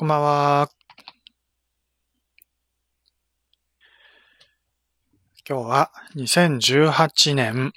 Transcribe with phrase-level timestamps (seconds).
[0.00, 0.70] こんばんは。
[5.46, 7.74] 今日は2018年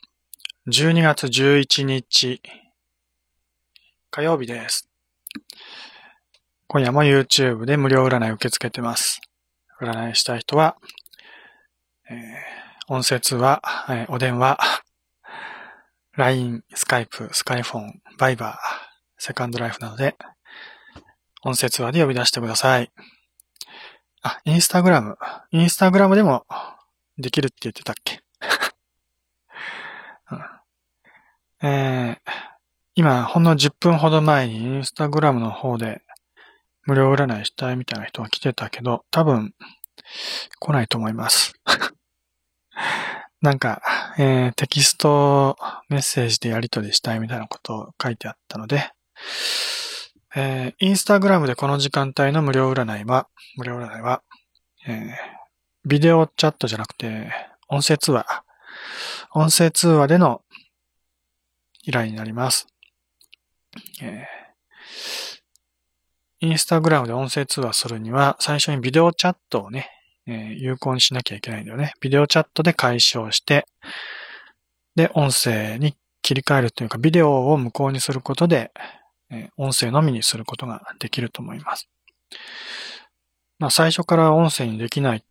[0.70, 2.42] 12月11日
[4.10, 4.88] 火曜日です。
[6.68, 9.20] 今夜も YouTube で無料占い受け付けてます。
[9.82, 10.78] 占いしたい人は、
[12.10, 14.60] えー、音声通話、えー、お電話、
[16.16, 18.58] LINE、Skype、スカイフォン、バイバー、
[19.18, 20.16] セカンドライフなどで
[21.46, 22.92] 音声通話で呼び出してください。
[24.22, 25.18] あ、インスタグラム。
[25.52, 26.46] インスタグラムでも
[27.18, 28.22] できるって言ってたっけ、
[31.62, 32.32] えー、
[32.96, 36.02] 今、ほんの10分ほど前にインスタグラムの方で
[36.86, 39.54] 無料占いしたいみたいな人が来てたけど、多分
[40.60, 41.54] 来ないと思います。
[43.42, 43.82] なんか、
[44.18, 45.58] えー、テキスト
[45.90, 48.92] メッセージでやり取りしたいみたいなことを書いてあったので、
[50.36, 54.24] えー、インスタグラムでこの時間帯の無料占いは、無料占いは、
[54.88, 55.10] えー、
[55.86, 57.32] ビデオチャットじゃなくて、
[57.68, 58.44] 音声通話。
[59.36, 60.42] 音声通話での
[61.84, 62.68] 依頼になります。
[64.02, 69.90] えー、インスタグラムで音声通話するには、最初にビデオチャットをね、
[70.26, 71.94] えー、有効にしなきゃいけないんだよね。
[72.02, 73.68] ビデオチャットで解消して、
[74.96, 78.72] で、音声に切り替えるというか、ビデオを無効にすることで、
[79.58, 81.90] 音声のみにすることができると思います。
[83.60, 85.24] まあ、最初から音声にできない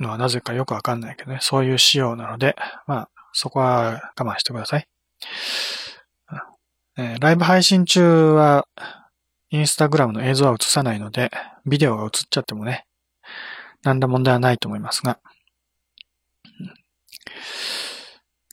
[0.00, 4.88] のはなぜかよくわかんないけどね、そういう仕様なので、まあ、そこは我慢してください。
[7.00, 8.66] えー、ライブ配信中は、
[9.50, 11.30] インスタグラムの映像は映さないので、
[11.64, 12.86] ビデオが映っちゃってもね、
[13.84, 15.20] 何ら問題はないと思いますが。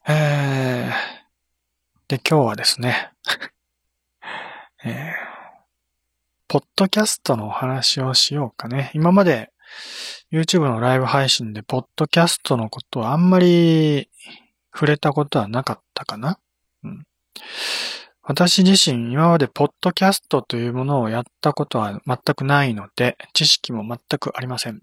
[0.08, 0.94] えー、
[2.08, 3.12] で、今日はですね、
[4.88, 4.94] えー、
[6.48, 8.92] ポッドキャストのお話をしようかね。
[8.94, 9.50] 今まで
[10.32, 14.12] YouTube のライブ配信でポッドキャストのことはあんまり
[14.72, 16.38] 触れたことはなかったかな？
[16.84, 17.04] うん、
[18.22, 24.82] 私自身今までポッドキャストというものをやったことは全くないので、知識も全くありません。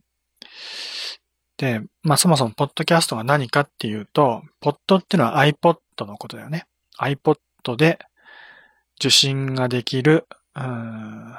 [1.59, 6.65] で、まあそもそもポッドキャストが何かっていうと、ポッドっていうのは iPod のことだよね。
[6.99, 7.37] iPod
[7.77, 8.01] で
[9.03, 11.35] 受信ができる、うん、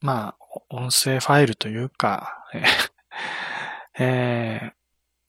[0.00, 0.36] まあ、
[0.70, 2.46] 音声ファイルというか、
[3.98, 4.72] え ー、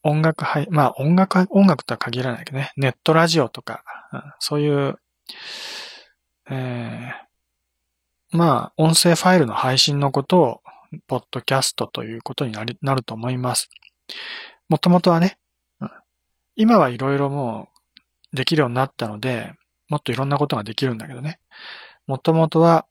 [0.04, 3.82] 音楽配、まあ音楽、音楽とは限らないけどね、ネットラジオとか、
[4.12, 5.00] うん、そういう、
[6.48, 10.62] えー、まあ音声ファイルの配信のことを、
[11.08, 13.68] ポッドキャストということになりなると思います。
[14.68, 15.38] もともとはね、
[15.80, 15.90] うん、
[16.54, 17.68] 今はいろいろも
[18.32, 19.52] うできるようになったので、
[19.88, 21.38] もっといろんなことができるんだけどね。
[22.06, 22.86] もともとは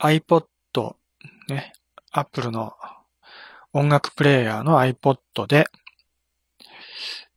[0.00, 0.44] iPod、
[1.48, 1.72] ね、
[2.12, 2.74] Apple の
[3.72, 5.66] 音楽プレイヤーの iPod で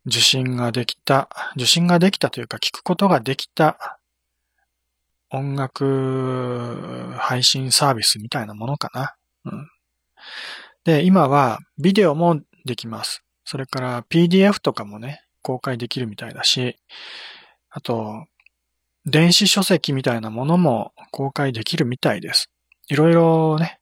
[0.05, 3.99] 受信ができた、受信ができたというか聞くことができた
[5.29, 9.15] 音楽配信サービスみたいなものかな。
[9.45, 9.69] うん、
[10.83, 13.23] で、今はビデオもできます。
[13.45, 16.77] それから PDF とかもね、公開できるみたいだし、
[17.69, 18.25] あと、
[19.05, 22.49] 電子書籍みたいなものも公開できるみたいです。
[22.89, 23.79] いろいろね、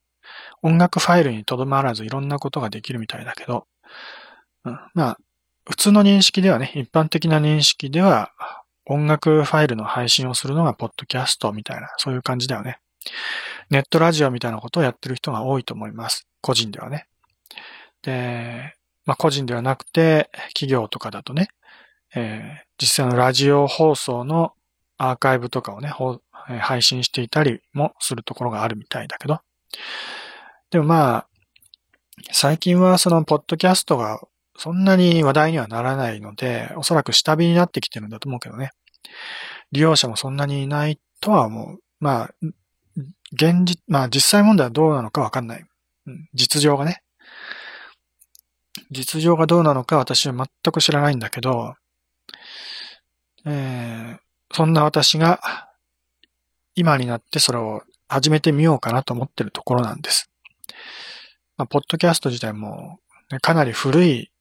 [0.62, 3.68] 音楽ファイルにとどまらずいろんなことができるみたいだけど、
[4.66, 5.18] うん、まあ、
[5.70, 8.32] 普通の認識ではね、一般的な認識では、
[8.86, 12.80] 音楽ファイルの配信をするのがポッドキャストみたいな、そういう感じだよね。
[13.70, 16.26] ネットラジオみたいなことをやってる人が多いと思います。
[16.42, 17.08] 個人ではね。
[18.02, 18.76] で、
[19.06, 21.50] まあ個人ではなくて、企業とかだとね、
[22.16, 24.54] えー、実際のラジオ放送の
[24.98, 25.94] アーカイブとかをね、
[26.60, 29.40] 配信していたりもするところがあるみたいだけど。
[30.72, 31.28] でもまあ、
[32.32, 34.22] 最近はそのポッドキャストが
[34.58, 38.72] そんなに話題にはならないので、おそらく下火になってきてるんだと思うけどね。
[39.72, 41.80] 利用者もそんなにいないとは思う。
[42.00, 42.30] まあ、
[43.34, 45.66] 現実、まあ実際問題はどうなのかわかんない。
[46.34, 47.02] 実情がね。
[48.90, 51.76] 実情がどうなのか私は全く知らないんだけど、
[53.50, 54.20] えー、
[54.52, 55.70] そんな私が
[56.76, 60.30] 今になってそれを始めてみようかなと思ってるところなんです。
[61.56, 63.00] まあ、ポッドキャスト自体も、
[63.32, 64.32] ね、かなり古い、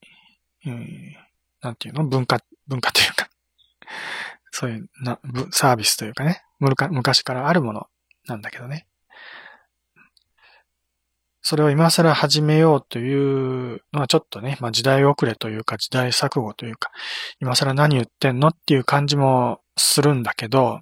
[0.67, 1.17] うん、
[1.63, 2.05] なんていうの？
[2.05, 3.29] 文化、文化というか
[4.51, 5.21] そういうな
[5.53, 7.87] サービスというかね、昔からあるもの
[8.27, 8.87] なんだけどね。
[11.47, 16.91] それを今更始めようというのはちょっとね、まあ時代遅れというか時代錯誤というか、
[17.41, 20.81] 今更何言ってんのっていう感じもするんだけど、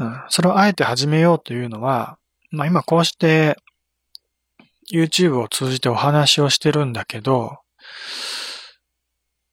[0.00, 2.18] うん、それをあえて始めようというのは、
[2.50, 3.56] まあ今こうして
[4.92, 7.58] YouTube を通じてお話をしてるんだけど、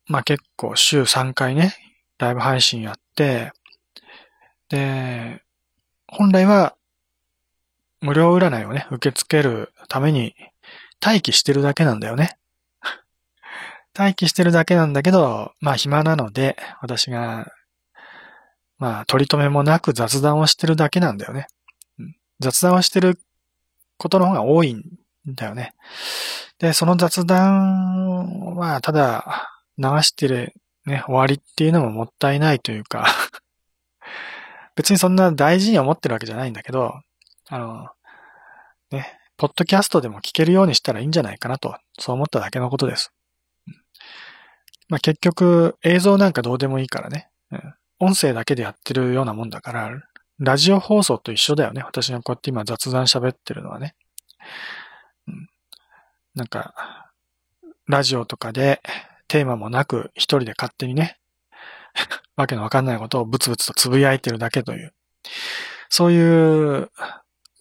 [0.07, 1.75] まあ結構週3回ね、
[2.18, 3.51] ライブ配信やって、
[4.69, 5.44] で、
[6.07, 6.75] 本来は
[8.01, 10.34] 無料占いをね、受け付けるために
[11.04, 12.38] 待機してるだけなんだよね。
[13.98, 17.51] 待機してるだけなんだけど、まあ暇なので、私が、
[18.78, 21.48] まあ取り留めもなく雑談をしてるだけなんだよね。
[22.40, 23.19] 雑談をしてる
[23.98, 24.84] ことの方が多いん
[25.28, 25.74] だよね。
[26.60, 30.54] で、その雑談はただ流してる
[30.86, 33.06] ね、終わりっていうのももったいないというか
[34.75, 37.01] 別にそんな大事に思ってるわけじゃないんだけど、
[37.50, 37.88] あの、
[38.92, 43.12] ね、ポッドキャストでも聞けるようにしたらいいんじゃないかなと、そう思っただけのことです。
[44.88, 49.92] まあ、結局、映像なんかどうでもいいからね、うん、音声だけでやってるようなもんだから、
[50.40, 51.81] ラジオ放送と一緒だよね。
[51.84, 53.96] 私がこうやって今雑談喋ってるのはね。
[55.28, 55.50] うん、
[56.36, 57.10] なんか、
[57.88, 58.81] ラジオとかで
[59.28, 61.19] テーマもなく一人で勝手にね、
[62.38, 64.94] わけのわかんないことをブツブツとつぶやいてるだけという、
[65.90, 66.92] そういう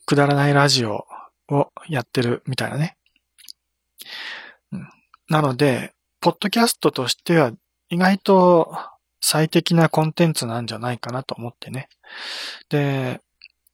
[0.08, 1.06] くだらないラジオ
[1.50, 2.96] をやってるみたいなね。
[5.28, 7.52] なので、ポッドキャストとしては
[7.90, 8.74] 意外と
[9.20, 11.90] 最適なコンテンツなんじゃないかなと思ってね。
[12.70, 13.20] で、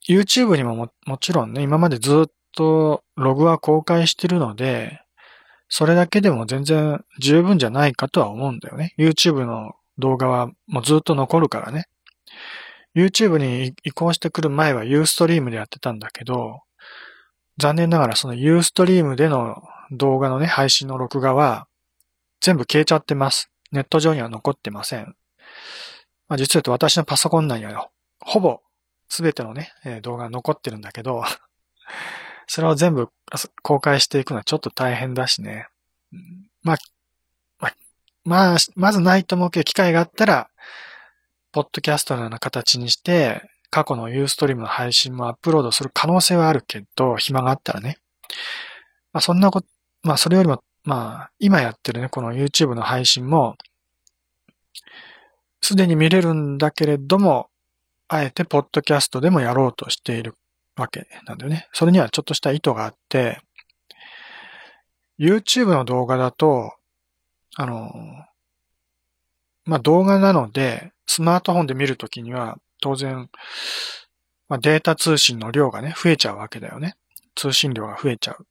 [0.09, 5.03] YouTube にもももちろんね、今までずっとログは公開してるので、
[5.69, 8.93] それだけでも全然十分じゃないかとは思うんだよね。
[8.99, 11.85] YouTube の動画はもうずっと残るからね。
[12.95, 16.61] YouTube に移行してくる前は Ustream でやってたんだけど、
[17.59, 21.67] 残念ながらその Ustream での動画のね、配信の録画は
[22.41, 23.51] 全部消えちゃってます。
[23.73, 25.17] ネット上には残ってません。
[26.29, 27.89] まあ、実は言うと私のパソコン内には
[28.21, 28.61] ほぼ
[29.09, 31.25] 全てのね、動画が残ってるんだけど、
[32.47, 33.11] それを全部
[33.63, 35.69] 公開していくのはちょっと大変だしね。
[36.63, 36.79] まあ、
[38.25, 40.51] まあ、まずないと思うけど、機会があったら、
[41.55, 43.41] ポッドキャストのような形にして、
[43.71, 47.99] 過去のユーストリームの配信もアップロードする可能性はあるけど、暇があったらね。
[49.13, 49.69] まあそんなこと、
[50.03, 53.55] まあそれよりも、まあ今やってるね、この YouTube の配信も、
[55.63, 57.51] すでに見れるんだけれども、
[58.09, 60.35] あえてポッドキャストでもやろうとしている
[60.75, 61.69] わけなんだよね。
[61.73, 63.39] それにはちょっとした意図があって、
[65.21, 66.75] YouTube の動画だと、
[67.55, 67.93] あの、
[69.67, 73.29] まあ、動画なので、スマートフォンで見るときには、当然、
[74.49, 76.97] まあ、データ通信の量がね、増えちゃうわけだよね。
[77.35, 78.47] 通信量が増えちゃう。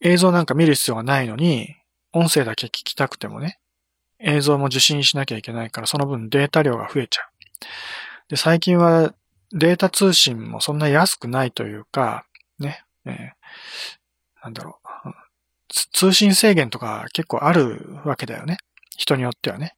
[0.00, 1.76] 映像なんか見る必要がないのに、
[2.12, 3.58] 音声だけ聞きたくてもね、
[4.18, 7.24] 映像も受信しなきゃいけないから、その分データ量が増えちゃう。
[8.28, 9.14] で、最近は
[9.52, 12.26] データ通信もそんな安くないというか、
[12.58, 15.10] ね、えー、なんだろう、
[15.92, 18.58] 通信制限とか結構あるわけだよね。
[18.96, 19.74] 人によってはね。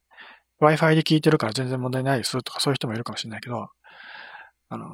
[0.61, 3.69] Wi-Fi で聞いてるから全然問題ないですとかそういう人もいるかもしれないけど、
[4.69, 4.87] あの、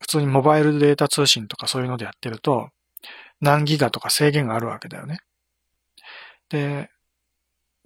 [0.00, 2.70] 普通にモバイルデータ通信とかそういうのでやってると、
[3.40, 5.18] 何ギガとか制限があるわけだよね。
[6.48, 6.90] で、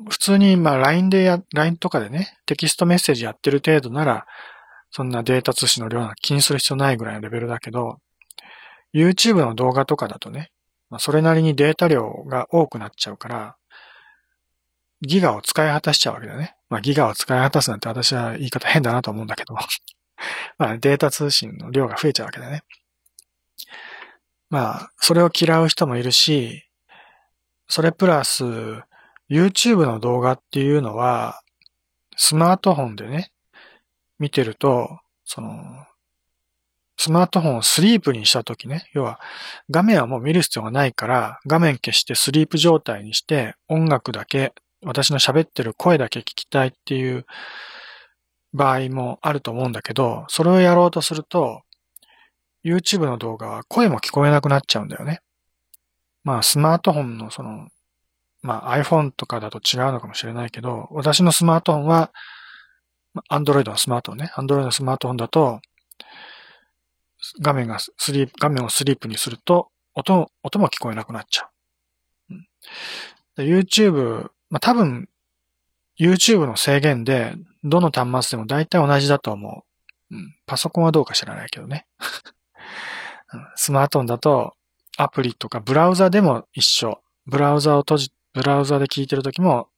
[0.08, 4.26] 普通にまあ LINE でや、LINE とかでね、テキストメッセージやってる程度なら、
[4.90, 7.98] そんなデータ通信の量なんか気にする必要ないぐらいのレベルだけど、
[8.94, 10.50] YouTube の動画とかだとね、
[10.91, 13.56] まあ、それなりにデータ量が多くなっちゃうから、
[15.03, 16.56] ギガを使い果たしちゃうわけだね。
[16.69, 19.55] まあギガを使い果たすなんて私は言い方変だなと思うんだけど、
[20.58, 22.62] まあデータ通信の量が増えちゃうわけだね。
[24.48, 26.65] まあ、それを嫌う人もいるし、
[27.69, 28.44] それプラス、
[29.29, 31.43] YouTube の動画っていうのは、
[32.17, 33.32] スマートフォンでね、
[34.19, 35.50] 見てると、その、
[36.96, 39.20] スマートフォンをスリープにしたときね、要は
[39.70, 44.55] 画面はもう見る必要がないから、画面消してスリープ状態にして音楽だけ、
[44.86, 47.26] 私の喋ってる声だけ聞きたいっていう
[48.55, 51.62] 場合もあると思うんだけど、それをやろうとすると、
[52.64, 55.20] YouTube の動画は声も聞こえなくなっちゃうんだよね。
[56.24, 57.69] まあスマートフォンのその、
[58.43, 62.12] まあ iPhone とかだと違うのかもしれないけど、私のスマートフォンは
[63.28, 64.32] アンドロイドのスマートフォンね。
[64.36, 65.60] アンドロイドのスマートフォンだと、
[67.40, 71.48] 画面がスリープ、画面をスリープにすると、音、音も聞こえなくなっちゃ
[72.31, 72.34] う。
[73.38, 75.08] うん、YouTube、まあ、多分、
[75.98, 77.34] YouTube の制限で、
[77.65, 79.65] どの端末でも大体同じだと思
[80.10, 80.15] う。
[80.15, 81.86] うん、パソコンはどうか知らないけどね。
[83.56, 84.55] スマートフォンだと、
[84.98, 87.00] アプリとかブラウザでも一緒。
[87.26, 89.69] ブラウザを閉じ、ブラウザで聞いてるときも、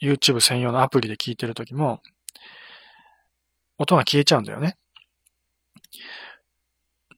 [0.00, 2.00] YouTube 専用のアプリで聞いてるときも、
[3.78, 4.76] 音が消えちゃうんだよね。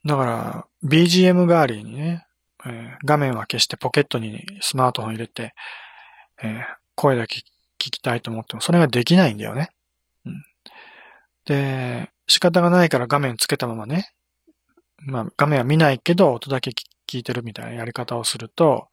[0.04, 2.26] だから、BGM 代わりにね、
[2.64, 5.54] えー、画面は消してポケットにスマートフォン入れて、
[6.42, 6.64] えー、
[6.94, 7.38] 声だけ
[7.78, 9.70] 聞きたいと思っても、それができないんだよね。
[10.24, 10.42] うん、
[11.44, 14.10] で、仕方がないから画面つけたままね、
[14.98, 16.72] まあ画面は見ないけど音だけ
[17.08, 18.88] 聞いてるみたいなやり方をすると、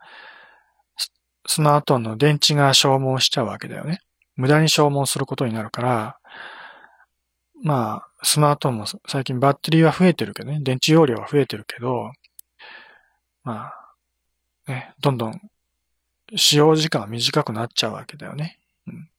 [1.46, 4.00] スマートフォンの電池が消耗しちゃうわけだよね。
[4.36, 6.18] 無駄に消耗することになるから、
[7.64, 12.12] まあ、スマートフォンも最近バッテリーは増えてるけどね、電池容量は増えてるけど、
[13.44, 13.72] ま
[14.68, 15.42] あ、ね、どんどん
[16.36, 18.60] 使用時間は短くなっちゃうわけだよね。
[18.88, 19.10] うん、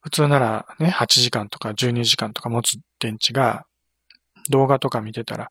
[0.00, 3.66] 普通ならね、8時間とか12時間とか持つ電池が、
[4.50, 5.50] 動画とか見てたら、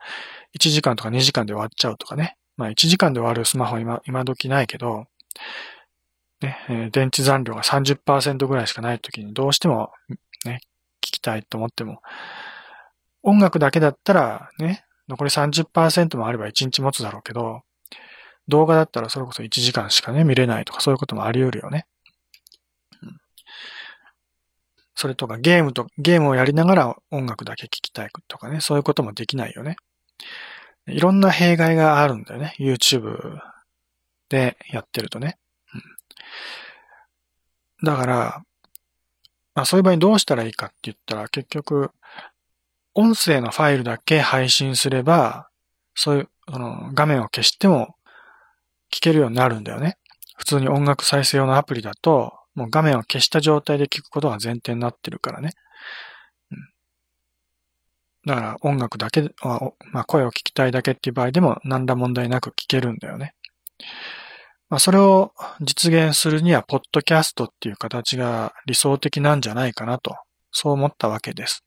[0.58, 2.36] 1時間とか2時間で終わっちゃうとかね。
[2.58, 5.06] まあ1時間で終わるスマホ今、今時ないけど、
[6.42, 9.92] ね、えー、電池残量が30%ぐらいしかない時にどうしても
[10.46, 10.60] ね、
[11.02, 12.02] 聞きたいと思っても、
[13.24, 17.62] 音楽だけだったらね、残り30%もあれば1日持つだろうけど、
[18.51, 21.88] 動画だったらそれこそ1時間しかね、見れないとかそういうこともあり得るよね。
[24.93, 29.77] それとかゲームと、ゲームをやりながら音楽だけ聴きたいとかね、そういうこともできないよね。
[30.86, 32.53] いろんな弊害があるんだよね。
[32.60, 33.39] YouTube
[34.29, 35.39] でやってるとね。
[37.84, 38.43] だから、
[39.55, 41.91] まあそういう場合どうしたらいいかって言ったら結局、
[42.93, 45.50] 音声のファイルだけ配信すれば、
[45.96, 47.96] そういう、その画面を消しても
[48.94, 49.98] 聞けるようになるんだよね。
[50.38, 55.52] 普通に音楽再生用のアプリだと、もう画面を消した状態で聞くことが前提になってるからね。
[56.52, 56.58] うん、
[58.28, 63.34] だから音楽だけ、まあ声を聞きたいだけっていう場合でも何ら問題なく聞けるんだよね。
[64.70, 70.16] まあそれを実現するには、ポッドキャストっていう形が理想的なんじゃないかなと、
[70.52, 71.64] そう思ったわけです。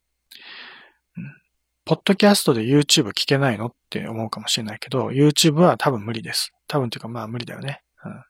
[1.86, 6.52] ポッドキャストで YouTube 聞けないのって思うかもしれないけど、YouTube は多分無理です。
[6.66, 7.82] 多分というかまあ無理だよね。
[8.04, 8.24] うん。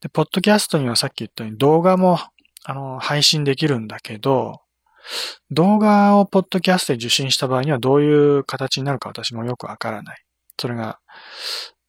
[0.00, 2.18] で、ポッドキャストにはさっき言ったように動画も、
[2.64, 4.60] あの、配信できるんだけど、
[5.50, 10.24] 動画をポッドキャストで受信した場合にはどういう形になるか私もよくわからない。
[10.58, 11.00] それが、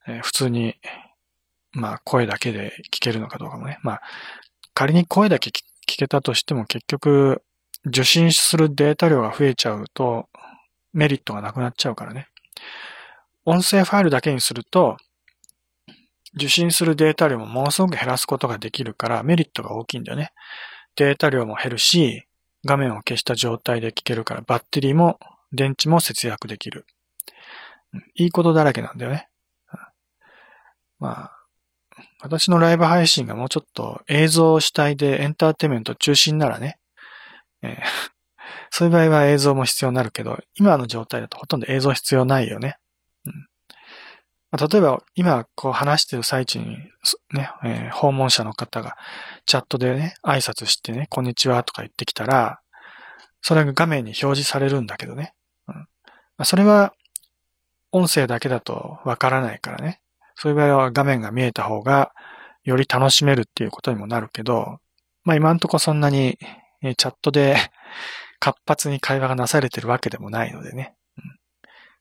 [0.08, 0.76] えー、普通に、
[1.74, 3.78] まあ声だけで聞けるのかどうかもね。
[3.84, 4.02] まあ、
[4.74, 7.44] 仮に声だけ聞けたとしても結局、
[7.86, 10.28] 受信するデータ量が増えちゃうと、
[10.96, 12.28] メリットがなくなっちゃうからね。
[13.44, 14.98] 音声ファイルだけにすると、
[16.36, 20.32] 受信するデータ量もものすごく減らすことができるからメリットが大きいんだよね。
[20.96, 22.26] データ量も減るし、
[22.66, 25.20] 画面を消した状態で聞けるからバッテリーも
[25.52, 26.86] 電池も節約できる。
[28.16, 29.30] いいことだらけなんだよね。
[31.00, 31.32] まあ、
[32.22, 36.80] 私のライブ配信がもうちょっと映像主体でエンターテイメント中心ならね、
[37.62, 37.76] えー、
[38.70, 42.78] そういう場合は映像も必要になるけど、今の状態だとほとんど映像必要ないよね。
[43.26, 43.34] うん
[44.52, 46.78] まあ、例えば、今こう話してる最中に、
[47.34, 48.96] ね、えー、訪問者の方が
[49.46, 52.62] チャットでね、挨拶してね、こんにちはとか言ってきたら、
[53.42, 55.34] それが画面に表示されるんだけどね。
[55.68, 55.88] うんま
[56.40, 56.94] あ、それは、
[57.92, 60.02] 音声だけだとわからないからね。
[60.36, 62.14] そういう場合は画面が見えた方が、
[62.64, 64.80] より楽しめるっていうことにもなるけど、
[65.24, 66.38] まあ今んとこそんなに、
[66.82, 67.56] チャットで
[68.40, 70.96] 活発に会話がなされてるわけでもないのでね。
[71.18, 71.24] うん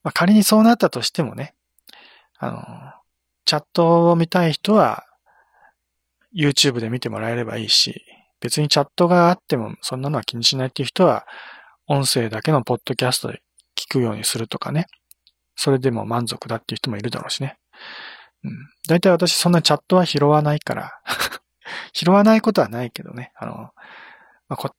[0.03, 1.55] まあ、仮にそうなったとしてもね、
[2.39, 2.59] あの、
[3.45, 5.05] チャットを見たい人は
[6.35, 8.05] YouTube で見てもらえればいいし、
[8.41, 11.27] 別にチャットがあってもそんなのは気にしないっていう人は、
[11.87, 13.43] 音声だけのポッドキャストで
[13.77, 14.87] 聞くようにするとかね。
[15.57, 17.59] それでも満足だっていう人もいるだろうしね。
[18.43, 18.53] うん。
[18.89, 20.93] だいたい私そんなチャットは拾わないから
[21.93, 23.33] 拾わないことはないけどね。
[23.37, 23.53] あの、
[24.49, 24.75] まあ、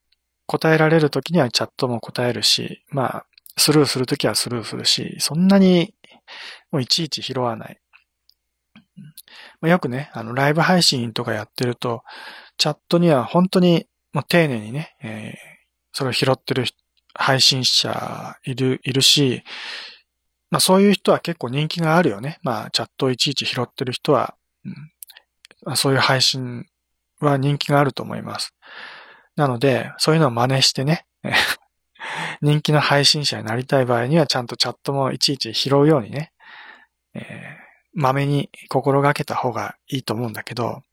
[0.47, 3.25] 答えられるときにはチャットも答えるし、まあ、
[3.57, 5.93] スルーするときはスルーするし、そんなに
[6.71, 7.79] もういちいち拾わない。
[9.61, 12.03] まあ、よくね、あの、ライブ配信とかやってると、
[12.57, 15.35] チャットには本当にもう丁寧にね、えー、
[15.91, 16.65] それを拾ってる
[17.13, 19.43] 配信者いる、いるし、
[20.51, 22.39] まあそういう人は結構人気があるよね。
[22.43, 24.35] まあチャットをいちいち拾ってる人は、
[25.65, 26.65] うん、そういう配信
[27.19, 28.53] は人気があると思います。
[29.35, 31.05] なので、そういうのを真似してね、
[32.41, 36.31] 人気の配信者になりたい場合にはちゃんとチャットもいちいち拾うようにね、
[37.13, 37.23] えー、
[37.93, 40.83] 豆に心がけた方がいいと思うんだけど、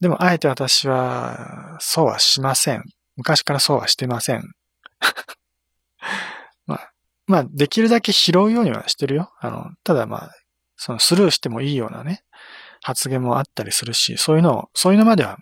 [0.00, 2.84] でもあえて私はそうはしません。
[3.16, 4.52] 昔からそうはしてません。
[6.66, 6.92] まあ、
[7.26, 9.32] まあ、できるだけ拾うようにはしてるよ。
[9.40, 10.30] あの、ただまあ、
[10.76, 12.24] そのスルーしてもいいようなね、
[12.82, 15.38] 発言もあったりするし、そういうのを、そういうのまでは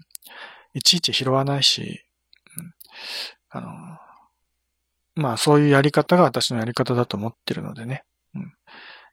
[0.75, 2.05] いちいち拾わないし、
[3.49, 3.71] あの、
[5.15, 8.05] まあそういうやり方が私のやり方だと思ってるのでね。
[8.35, 8.53] うん、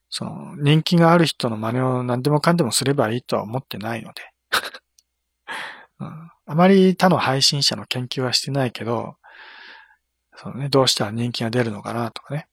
[0.09, 4.21] その、人気がある人の真似を何でもかんでもすればいいとは思ってないので。
[5.99, 9.17] うん、あまり他の配信者の研究はしてないけど、
[10.35, 12.47] そのね、どうしたら人気が出るのかなとかね。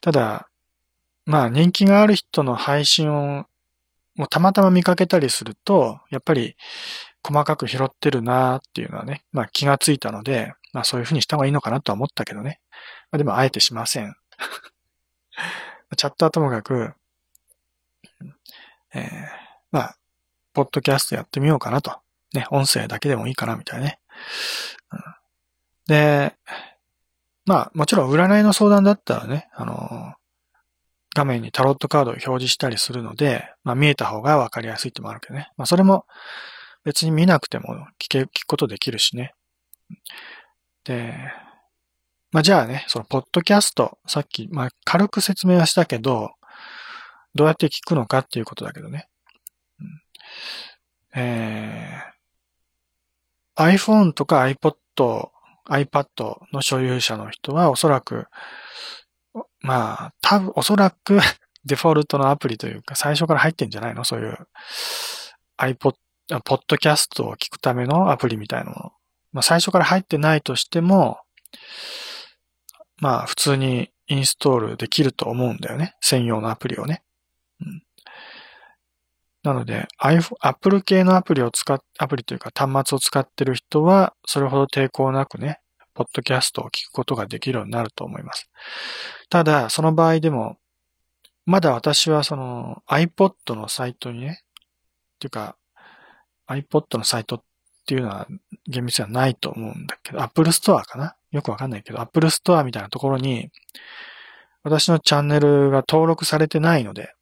[0.00, 0.48] ただ、
[1.26, 3.46] まあ人気がある人の配信を
[4.18, 6.56] もうたまたま見かけたりすると、やっぱり
[7.22, 12.60] 細かく拾ってるなーっていうのはね、まあ気がついたので、まあそういうふうにした方がいいのかなとは思ったけどね。
[13.10, 14.14] まあでもあえてしません。
[15.96, 16.94] チャットはともかく、
[18.94, 19.28] えー、
[19.70, 19.96] まあ、
[20.52, 21.98] ポッドキャストやってみようかなと。
[22.34, 24.00] ね、音声だけでもいいかなみたいなね。
[24.92, 25.00] うん、
[25.86, 26.34] で、
[27.46, 30.14] まあ、もちろん占いの相談だったらね、あの、
[31.14, 35.50] 画面にタロットカードを表示したりするので、まあ見えた方がわかりやすいってもあるけどね。
[35.56, 36.04] まあそれも
[36.84, 39.34] 別に見なくても聞け、聞くことできるしね。
[40.84, 41.14] で、
[42.30, 46.30] まあじゃあね、そのポッドキャスト、さっき、まあ軽く説明はしたけど、
[47.34, 49.08] どうやって聞くのかっていうことだけどね。
[49.80, 54.74] うん、えー、iPhone とか iPod
[55.68, 56.06] iPad
[56.52, 58.26] の所有者の人はおそらく、
[59.60, 61.20] まあ、多分、おそらく
[61.64, 64.04] デフォルトのアプリというか、最初から入ってんじゃないの？
[64.04, 64.48] そういう
[65.58, 65.94] iPod、
[66.44, 68.92] ポッドキャストを聞くためのアプリみたいなもの。
[69.32, 71.18] まあ、最初から入ってないとしても、
[73.00, 75.94] まあ、普通にインストールできると思うんだよね。
[76.00, 77.02] 専用のアプリをね。
[77.60, 77.82] うん、
[79.42, 85.60] なので、iPhone、Apple 系のアプリを使っ、アプリというか端末を使ってる人は、それほど抵抗なくね、
[85.94, 88.48] ポッドキャストを聞くことができるようになると思います。
[89.28, 90.56] ただ、その場合でも、
[91.44, 95.56] まだ私はその iPod のサイトにね、っていうか、
[96.46, 97.42] iPod のサイトっ
[97.88, 98.26] っていうのは
[98.66, 101.16] 厳密にはないと思うんだけど、Apple Store かな？
[101.30, 103.50] よくわかんないけど、Apple Store みたいなところに、
[104.62, 107.14] 私のチャンネルが登録されてないので、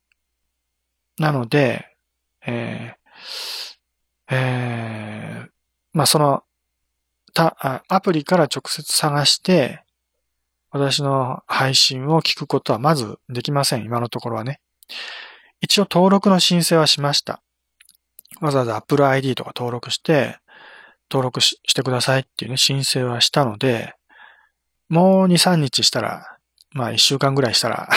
[1.19, 1.87] なので、
[2.45, 5.49] えー、えー、
[5.93, 6.43] まあ、その、
[7.33, 9.85] た、アプリから直接探して、
[10.71, 13.85] 私の配信を聞くことはまずできません。
[13.85, 14.61] 今のところはね。
[15.61, 17.41] 一応登録の申請はしました。
[18.41, 20.39] わざわざ Apple ID とか登録して、
[21.11, 23.95] 登録ししてくださいっていうね、申請はしたので、
[24.89, 26.39] もう2、3日したら、
[26.73, 27.89] まあ1週間ぐらいしたら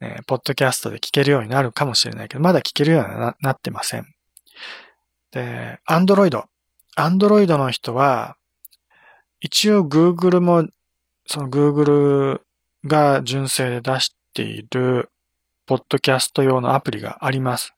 [0.00, 4.06] えー、 ポッドキャストで聞けるようになるかもしれないけど、まだ聞けるようにななってません。
[5.30, 6.44] で、Android。
[6.96, 8.36] Android の人は、
[9.40, 10.68] 一応 Google も、
[11.26, 12.42] その Google
[12.84, 15.10] が純正で出している、
[15.66, 17.72] ポッドキャスト用のアプリがあります。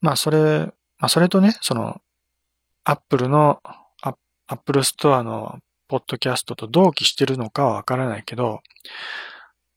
[0.00, 0.66] まあ、それ、
[0.98, 2.00] まあ、それとね、その、
[2.84, 3.62] Apple の、
[4.46, 8.60] Apple Store のポッドキャストと同期してるのかはわからないけど、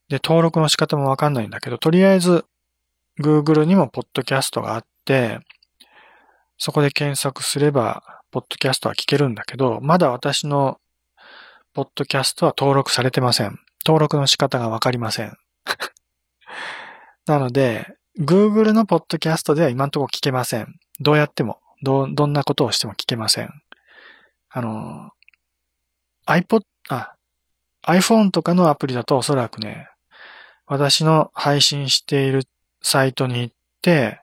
[0.10, 2.46] で、登録の仕方もわかんないんだけど、とりあえず、
[3.20, 5.40] Google にもポッドキャストがあって、
[6.58, 10.80] そこで検索すれば、ポッドキャストは聞けるんだけど、まだ私の
[11.74, 13.60] ポッドキャストは登録されてません。
[13.86, 15.38] 登録の仕方がわかりません。
[17.26, 20.80] なので、Google のポッドキャストでは今んところ聞けません。
[21.00, 23.50] どうやっても、ど、どんなことをしても聞けません。
[24.50, 25.12] あの、
[26.26, 27.16] iPod、あ、
[27.86, 29.88] iPhone とかのアプリだとおそらくね、
[30.66, 32.44] 私の配信している
[32.82, 34.22] サイトに行って、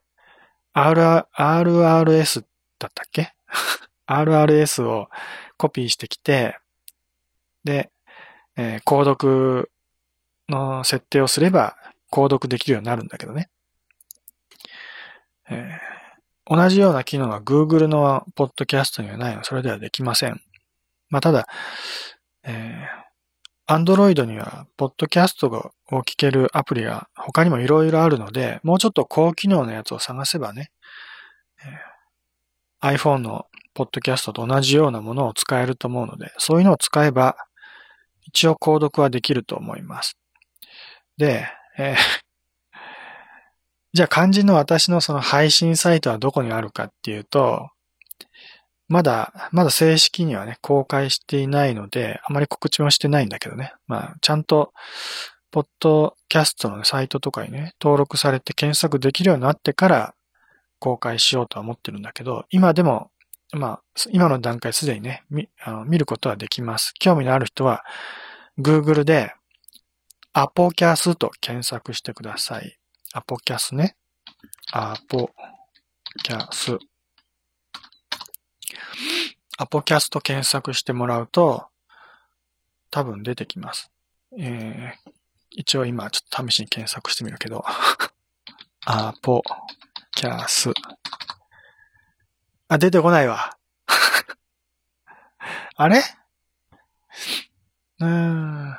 [0.73, 2.45] R、RRS
[2.79, 3.33] だったっけ
[4.07, 5.09] ?RRS を
[5.57, 6.59] コピーしてきて、
[7.65, 7.91] で、
[8.57, 9.71] えー、購読
[10.49, 11.77] の設定をすれば、
[12.11, 13.49] 購読できるようになるんだけどね。
[15.49, 15.94] えー、
[16.47, 20.41] 同じような機能が Google のポッドキャストにはないのそれではできません。
[21.09, 21.47] まあ、ただ、
[22.45, 23.05] えー、
[23.67, 30.71] アンドロイドには、ポッドキャストを聞けるアプリが他にもいろいろあるので、もうちょっと高機能なやつを探せばね、
[32.83, 37.37] えー、iPhone のポッドキャストと同じようなものを使えると思うので、そういうのを使えば、
[38.27, 40.19] 一応購読はできると思います。
[41.17, 41.47] で、
[41.79, 42.24] えー、
[43.95, 47.71] じゃあ肝心の私のその配信サイトはどこにあるかっていうと、
[48.89, 53.73] まだ、まだ正式にはね、公開していないので、あまり告知もしてないんだけどね。
[53.87, 54.73] まあ、ちゃんと、
[55.53, 60.15] ポッドキャストの、サイトとかにね、登録されて検索できるようになってから
[60.81, 63.11] 公開しようとは思ってるんだけど、今でも、
[63.53, 66.93] まあ、今の段階すでにね、見あの見ることはできます。
[66.99, 67.85] 興味のある人は、
[68.59, 69.33] Google で、
[70.33, 72.77] アポキャスと検索してください。
[73.17, 73.95] アポキャスね。
[74.73, 75.31] アポ
[76.25, 76.77] キャス。
[79.57, 81.69] アポキャスト検索してもらうと、
[82.91, 83.93] 多分出てきます。
[84.37, 85.13] えー、
[85.51, 87.65] 一応今ちょっと試しに検索してみるけど、
[88.85, 89.45] アポ
[90.17, 90.73] キャス。
[92.67, 93.57] あ、出てこないわ。
[95.77, 96.03] あれ？
[98.01, 98.73] うーん。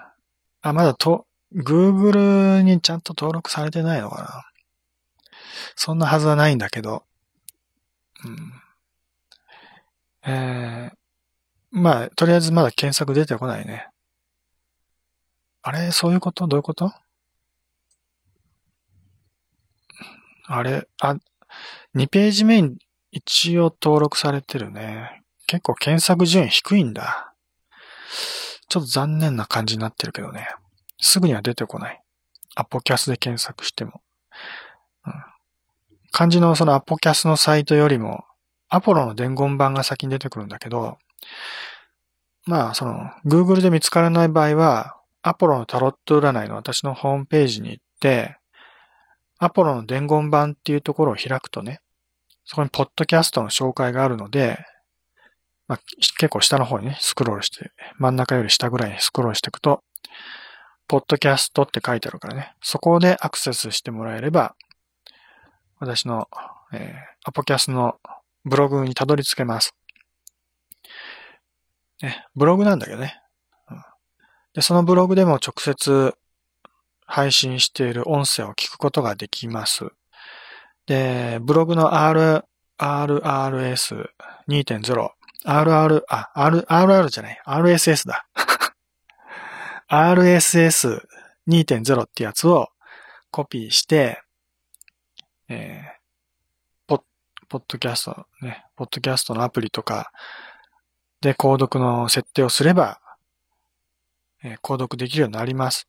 [0.62, 4.44] あ、まだと、Google にちゃんと登録されてないのかな？
[5.76, 7.04] そんなはずはないんだけど。
[8.26, 8.54] うん、
[10.26, 10.96] えー、
[11.72, 13.88] まあ、とりあえずまだ検索出てこないね。
[15.62, 15.91] あれ？
[15.91, 16.48] そういうこと？
[16.48, 16.91] どういうこと？
[20.48, 20.88] あれ？
[21.02, 21.15] あ、
[21.96, 22.78] 2ページ目に
[23.12, 25.24] 一応登録されてるね。
[25.48, 27.34] 結構検索順位低いんだ。
[28.68, 30.48] ちょっと残念な感じになってるけどね。
[30.99, 32.01] すぐには出てこない。
[32.55, 34.01] アポキャスで検索しても。
[35.05, 35.13] うん、
[36.12, 38.23] 漢字のそのアポキャスのサイトよりも、
[38.69, 40.97] アポロの伝言版が先に出てくるんだけど、
[42.45, 48.38] まあ、その、Google で見つからない場合は、アポロのタロット占いの私のホームページに行って、
[49.39, 51.79] アポロの伝言版っていうところを開くとね、
[52.45, 54.60] そこにポッドキャストの紹介があるので、
[55.67, 55.79] まあ、
[56.19, 59.84] 結構下の方にね、スクロールして、真ん中より下ぐらいにスクロールしていくと、
[60.88, 64.56] ポッドキャストって書いてあるからね、そこでアクセスしてもらえれば、
[65.80, 66.28] 私の、
[66.74, 66.93] えー、
[67.24, 67.98] アポキャスの
[68.43, 69.74] ブログにたどり着けます。
[72.02, 73.21] ね、ブログなんだけどね、
[73.69, 73.82] うん。
[74.54, 76.13] で、そのブログでも直接
[77.06, 79.88] 配信している音声を聞くことができます。
[80.86, 82.43] で、ブログの R、
[82.78, 85.10] RRS2.0、
[85.45, 88.28] RR、あ、R、RR じゃない、RSS だ。
[89.89, 92.69] RSS2.0 ってやつを
[93.32, 94.21] コピーして、
[95.48, 95.84] えー、
[96.88, 97.02] ポッ、
[97.50, 100.12] ポッドキャストね、ポッドキャストのアプリとか
[101.21, 103.00] で購読の設定をすれば、
[104.43, 105.88] えー、購読できるようになります。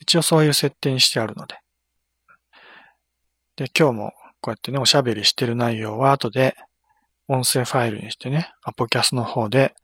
[0.00, 1.56] 一応そういう設定にしてあるので。
[3.56, 6.56] で、今日もこうやってね、おしゃべりしてる内容は後で
[7.28, 9.74] 音声ファイルにしてね、アポキャスの方で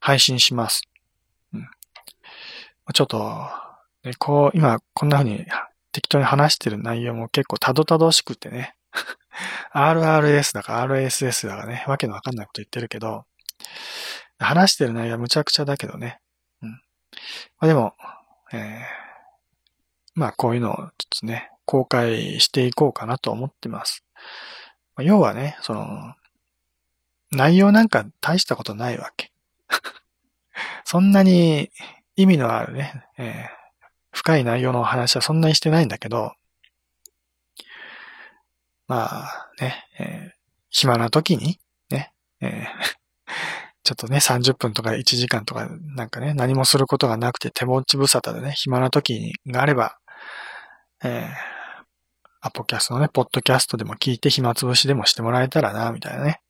[0.00, 0.87] 配信します。
[2.92, 3.18] ちょっと、
[4.04, 5.44] ね、こう、今こんな風に
[5.92, 8.74] 適当に話してる内容も結構たどたどしくてね、
[9.72, 13.24] RRS だか RSS だかね、わけのわかんないこと言ってるけど、
[14.38, 16.20] 話してる内容はむちゃくちゃだけどね。
[16.62, 16.70] うん。
[16.70, 16.78] ま
[17.60, 17.94] あ、でも、
[18.52, 24.04] えー、まあこういうのをちょっとね、公開していこうかなと思ってます。
[24.96, 26.14] ま要はね、その、
[27.30, 29.32] 内容なんか大したことないわけ。
[30.84, 31.70] そんなに
[32.18, 33.32] 意味のあるね、えー、
[34.10, 36.32] 深い内容のお話はそんなにしてないんだけど、
[38.88, 40.30] まあね、えー、
[40.68, 42.66] 暇な時に、ね、えー、
[43.84, 49.98] ちょっとね、30分とか1時間とかなんかね、何もすることがなくて手持ち無沙汰でね、暇な時があれば、
[51.04, 51.32] えー、
[52.40, 56.40] アポキャストのね、ポッドキャストでも聞いて暇つぶしでもしてもらえたらな、みたいなね。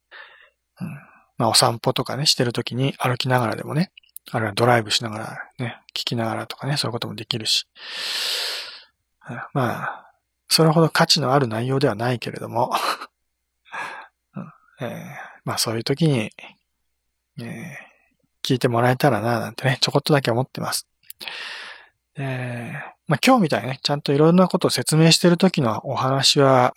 [0.80, 0.88] うん。
[1.36, 3.92] まあ、お散歩とかね、してるときに歩きながらでもね、
[4.30, 7.66] あるいはドライブしながらね、聞きながらとかね、そういうこともできるし。
[9.52, 10.08] まあ、
[10.48, 12.72] それほど価値のある内容ではないけれども
[14.34, 15.04] うんえー、
[15.44, 16.32] まあそういう時に、
[17.38, 17.74] えー、
[18.42, 20.88] 聞いてもらえたらな、なんてね、ちょこっとだけ思ってます。
[22.16, 26.74] えー、まあ今日みたいにね、ちゃんといろんなことを説明してる時のお話は、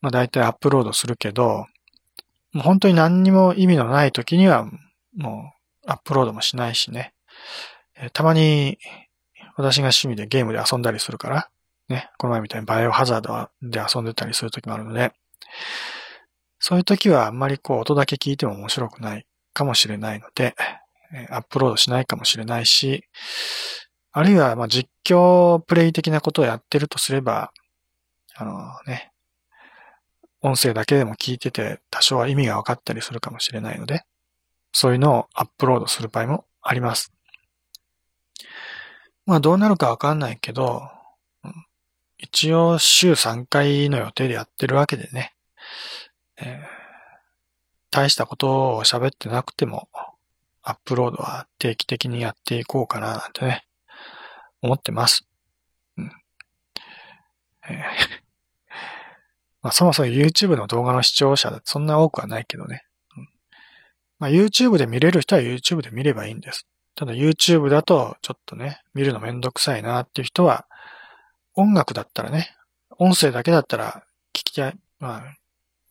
[0.00, 1.66] まあ大体アップロードするけど、
[2.52, 4.64] もう本当に何にも意味のない時には、
[5.16, 7.14] もうアップロードもしないしね。
[7.96, 8.78] えー、たまに
[9.56, 11.48] 私が趣味でゲームで遊んだりするから、
[11.88, 15.12] ね、この前みたいにバイオハザードで遊んでたりする時もあるので、
[16.58, 20.56] そういう時はあんまりこう音だけ聞いても面白くないかもしれないので
[21.14, 23.04] え、アップロードしないかもしれないし、
[24.12, 27.52] あるいはま実況プレイ的なことをやってるとすれば、
[28.34, 28.52] あの
[28.86, 29.12] ね、
[30.40, 34.04] 音声だけでも聞いてて多少は意味が分かったりするかもしれないので、
[34.74, 37.12] そういうのをアップロードする場合もあります。
[39.24, 40.90] まあどうなるかわかんないけど、
[42.18, 45.32] 一応週3回の予定でやってるわけでね、
[46.36, 46.66] えー、
[47.90, 49.88] 大したことを喋ってなくても、
[50.62, 53.64] アップロードは定期的にやっていこうかななんてね、
[54.60, 55.28] 思ってます。
[55.96, 56.10] うん
[57.68, 57.74] えー
[59.62, 62.84] まあ、そもそも YouTube の動画の視聴者そんな多くはないけどね。
[64.24, 66.66] まあ、YouTube で見れる人は YouTube で見ればいいんです。
[66.94, 70.64] ただ YouTube だとちょっとね、見るのめんどくさいなっていう人は、
[71.54, 72.56] 音楽だったらね、
[72.98, 75.20] 音声だけだったら聞きや、まあ、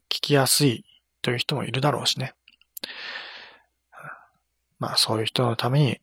[0.10, 0.84] 聞きやすい
[1.22, 2.34] という人もいるだろうしね。
[4.80, 6.00] まあそういう人のために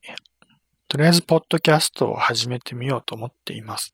[0.87, 3.93] とりあえず、ポッドキャストを始めてみようと思っています。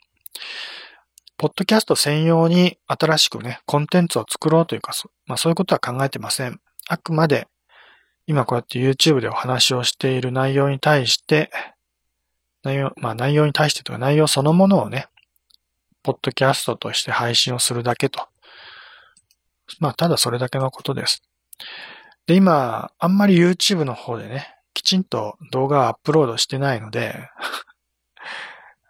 [1.39, 4.93] ポッドキャスト専用に新しくね、コンテンツを作ろうというか、
[5.25, 6.61] まあそういうことは考えてません。
[6.89, 7.49] あくまで、
[8.27, 11.51] 今こうやって YouTube でお話をしている内容に対して、
[12.63, 15.07] 内容、まあ内容に対してとか内容そのものをね、
[16.03, 18.29] ポッドキャストとして配信をするだけと。
[19.79, 21.23] まあただそれだけのことです。
[22.27, 27.15] で、今、あんまり YouTube の方でね、きちんと動画をアップロードしてないので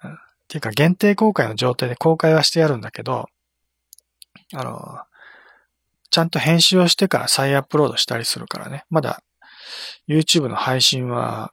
[0.03, 0.11] っ
[0.49, 3.29] ていうか限定公開の状態で公開はしてやるんだけど、
[4.55, 4.99] あの、
[6.17, 8.85] ちゃんと編集をしてから再アップロードしたりするからね。
[8.89, 9.21] まだ
[10.09, 11.53] YouTube の配信は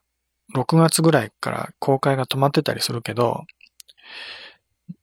[0.56, 3.43] 6月ぐらいから公開が止まってたりするけど、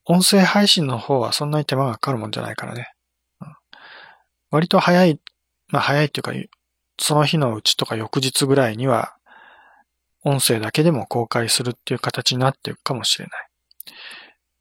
[0.06, 2.88] 音声配信の方はそんなに手間がかかるもんじゃないからね。
[3.42, 3.54] うん
[4.50, 5.20] 割と早い、
[5.68, 6.32] まあ早いっていうか、
[6.98, 9.14] その日のうちとか翌日ぐらいには、
[10.24, 13.48] 音声だけでも公開するっていう形になっていくかもしれない。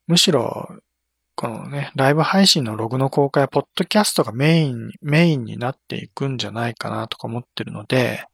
[0.07, 0.67] むしろ、
[1.39, 8.25] このね、ライブ配信のログの公開は、ポッドキャストがメイン、メインになっていくんじゃないかなとか思ってるので、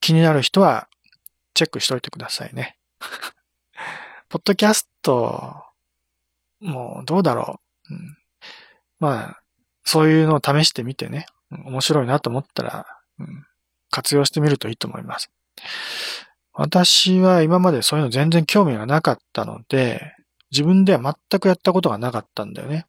[0.00, 0.88] 気になる人は
[1.52, 2.78] チェックしといてくださいね。
[4.30, 5.54] ポッドキャスト、
[6.60, 7.60] もうどうだろ
[7.90, 7.94] う？
[7.94, 8.16] うん、
[9.00, 9.40] まあ、
[9.84, 12.86] そういうのを試してみてね、面白いなと思ったら、
[13.18, 13.46] うん、
[13.90, 15.30] 活用してみるといいと思います。
[16.54, 20.14] 私は今までそういうの全然興味がなかったので、
[20.50, 22.86] 自分では全くやったことがなかったんだよね。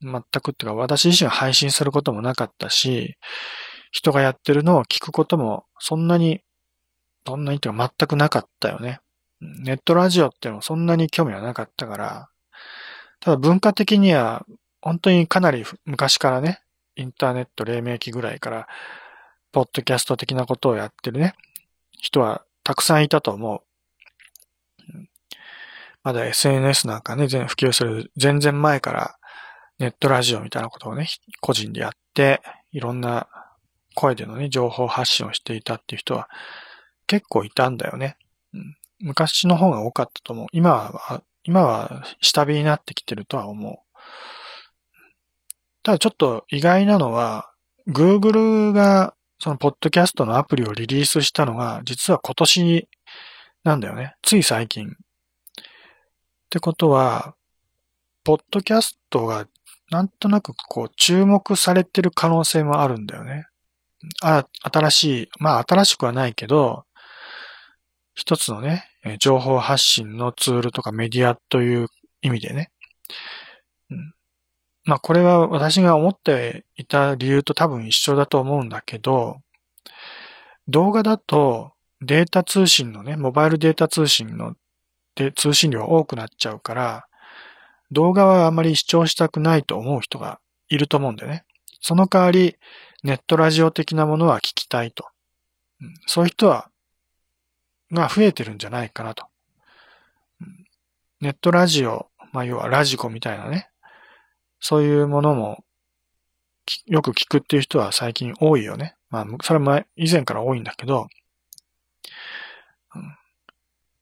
[0.00, 3.16] 全くっていうか、私自身は配信することもなかったし、
[3.90, 6.42] 人がやってるのを聞くこともそんなに、
[7.26, 9.00] そんなにっていうか全くなかったよね。
[9.40, 12.28] ネットラジオってのもそんなに興味はなかったから、
[13.20, 14.46] ただ文化的には
[14.80, 16.60] 本当にかなり昔からね、
[16.96, 18.68] インターネット黎明期ぐらいから、
[19.52, 21.34] ポッドキャスト的なことをやってるね、
[21.92, 23.67] 人はたくさんいたと思う。
[26.08, 29.18] まだ SNS なんかね、全普及する全然前から
[29.78, 31.06] ネットラジオみたいなことをね、
[31.42, 32.40] 個人でやって、
[32.72, 33.28] いろんな
[33.94, 36.30] 声でのね、情報発信をしていたっていう人は
[37.06, 38.16] 結構いたんだよね。
[38.54, 40.46] うん、昔の方が多かったと思う。
[40.50, 43.76] 今は、今は下火になってきてるとは思う。
[45.82, 47.52] ただちょっと意外なのは、
[47.86, 52.88] Google がそのポッドキャストのアプリをリリースしたのが、実は今年
[53.62, 54.14] なんだよね。
[54.22, 54.96] つい最近。
[56.48, 57.34] ってことは、
[58.24, 59.46] ポッドキャストが
[59.90, 63.46] なんとなくこう注目されてる可能性もあるんだよね。
[64.22, 66.84] あ、新しい、まあ新しくはないけど、
[68.14, 68.86] 一つのね、
[69.18, 71.88] 情報発信のツールとかメディアという
[72.22, 72.70] 意味でね。
[74.84, 79.42] まあこれは私が思っていた理由と多分一緒だと思うんだけど、
[80.66, 84.54] 動画だとデータ通信のね、モバイルデータ通信の
[85.18, 87.06] で通信量多くなっちゃうから、
[87.90, 91.44] 動画はあまり視聴したくないと思う人がいると思うんだよね。
[91.80, 92.56] その代わり、
[93.02, 95.08] ネットラジオ的なものは聞きたいと。
[96.06, 96.70] そういう人は、
[97.90, 99.26] が増えてるんじゃないかなと。
[101.20, 103.70] ネットラジオ、まあ要はラジコみたいなね、
[104.60, 105.64] そういうものも
[106.86, 108.94] よく聞くっていう人は最近多いよね。
[109.10, 111.08] まあ、それも以前から多いんだけど、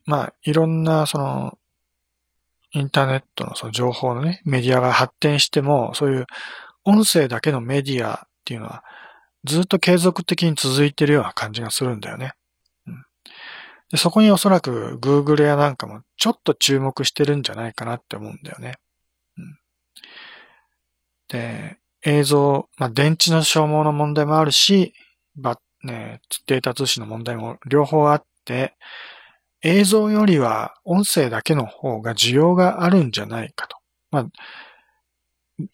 [0.07, 1.59] まあ、いろんな、その、
[2.73, 6.27] インターネットのその情報のね、メディアが発展しても、そういう
[6.85, 8.85] 音声だけのメディアっていうのは、
[9.45, 12.33] ずっと継続的に続いてるような感じがするんだよね。
[12.87, 13.05] うん、
[13.91, 18.75] でそこにおそらく Google やなんかもちょっと注目してるんじゃないかなって思うんだよね。
[19.39, 19.59] うん、
[21.29, 24.95] で、映像、まあ、電池の消耗の問題もあるし、
[25.37, 28.77] ば、ね、データ通信の問題も両方あって、
[29.63, 33.77] 映像よりは音声だけの方が需要があるんじゃないかと。
[34.11, 34.27] まあ、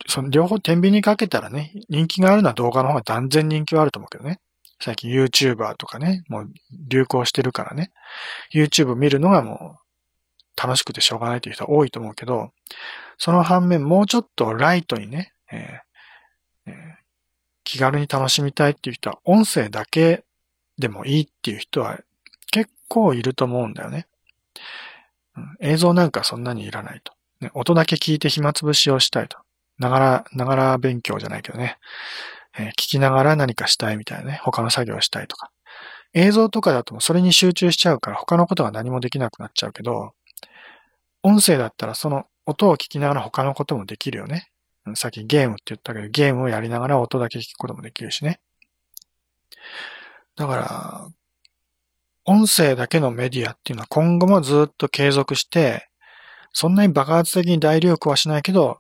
[0.07, 4.41] その両方天秤にかけたらね、人気があるのは動画の方が断然人気はあると思うけどね。
[4.81, 6.51] 最近 YouTuber とかね、もう
[6.89, 7.93] 流行してるからね。
[8.53, 12.51] YouTube 見るのがもう楽しくてしょうがないという人は多いと思うけど、
[13.19, 16.75] その反面もうちょっとライトにね、えーえー、
[17.65, 20.25] 気軽に楽しみたいっていう人は音声だけ
[20.79, 21.99] でもいいっていう人は
[22.93, 24.07] 構いると思うんだよね。
[25.35, 27.15] うん、映像なんかそんなにいらないと。
[27.41, 29.39] ね、音だけ聞いて暇つぶしをしたいと。
[29.79, 31.79] ながら、ながら勉強じゃないけどね。
[32.59, 34.41] えー、聞きながら何かしたいみたいなね。
[34.45, 35.51] 他の作業をしたいとか。
[36.13, 40.13] 映像とかだとそれに集中しちゃうから他のことが何もできなくなっちゃうけど、
[41.23, 44.51] 音声だったらその音を聞きながら他のこともできるよね。
[44.95, 48.41] さっきゲームって言ったけど、ゲームをやりながら音だけ聞くこともできるしね。
[50.37, 51.09] だから、
[52.25, 55.89] 音声だけのメディアっていうのは今後もずっと継続して、
[56.53, 58.79] そんなに爆発的に大流行はしないけど、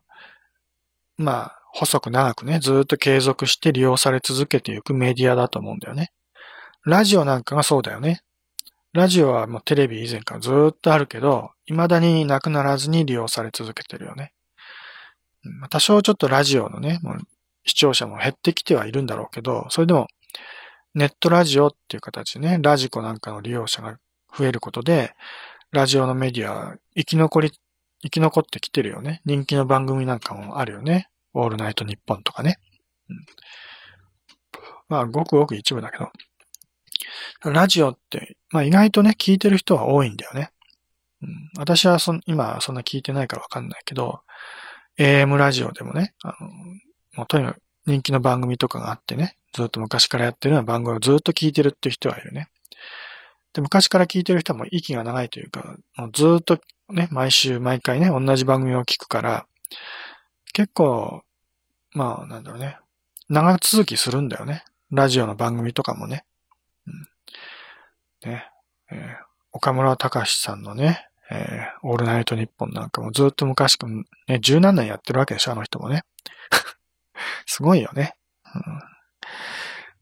[1.16, 6.12] まあ、細く長くね、ずっと継続して利用され続けていくメディアだと思うんだよね。
[6.84, 8.22] ラジオなんかがそうだよね。
[8.92, 14.32] ラジオはもうテレビ以前からずっとあるけど、未だになくならずに利用され続けてるよね。
[15.70, 17.18] 多少ちょっとラジオのね、もう
[17.64, 20.08] 視聴者も減ってきてはいるんだろうけど、それでも
[20.94, 23.98] ネットラジオっていう形でね、ラジコなんかの利用者が
[24.36, 25.14] 増えることで、
[25.70, 27.52] ラジオのメディア生き残り、
[28.02, 29.22] 生き残ってきてるよね。
[29.24, 31.08] 人気の番組なんかもあるよね。
[31.32, 32.58] オールナイトニッポンとかね。
[33.08, 33.16] うん、
[34.88, 36.10] まあ、ごくごく一部だけど。
[37.44, 40.50] ラジオって、まあ意外とね、聞いてる人は多いんだよね。
[41.22, 44.20] うん、私はそ今そんな聞いてないからわかんないけど、
[44.98, 46.48] AM ラジオでもね、あの、
[47.14, 52.48] もうとにかく人気の番組とかがあってね、ずっと昔からやってるような番組をずっと聞いてるって人はいるね。
[53.52, 56.58] で、昔から聞いてる人はもう息が長いというか、もうずっと
[56.90, 59.46] ね、毎週毎回ね、同じ番組を聞くから、
[60.52, 61.22] 結構、
[61.92, 62.78] まあ、なんだろうね、
[63.28, 64.64] 長続きするんだよね。
[64.90, 66.24] ラジオの番組とかもね。
[66.86, 68.50] うん、ね、
[68.90, 68.98] えー、
[69.52, 73.86] 岡村隆史さんのね、えー、オールナイトニッポンなんかもずっと昔く、
[74.28, 76.04] ね、十何年やってるわけでしょ、あの人もね。
[77.46, 78.14] すごいよね。
[78.54, 78.62] うん、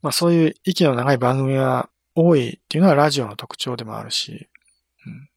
[0.02, 4.48] まあそういう息の長い番組が多いっていうのはラジオの特徴でもあるし、
[5.06, 5.28] うん、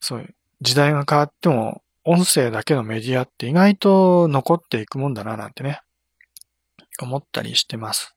[0.00, 5.80] そういう時代が変わっても音声だけのメディアって意外と残っていくもんだななんてね、
[7.00, 8.14] 思ったりしてます。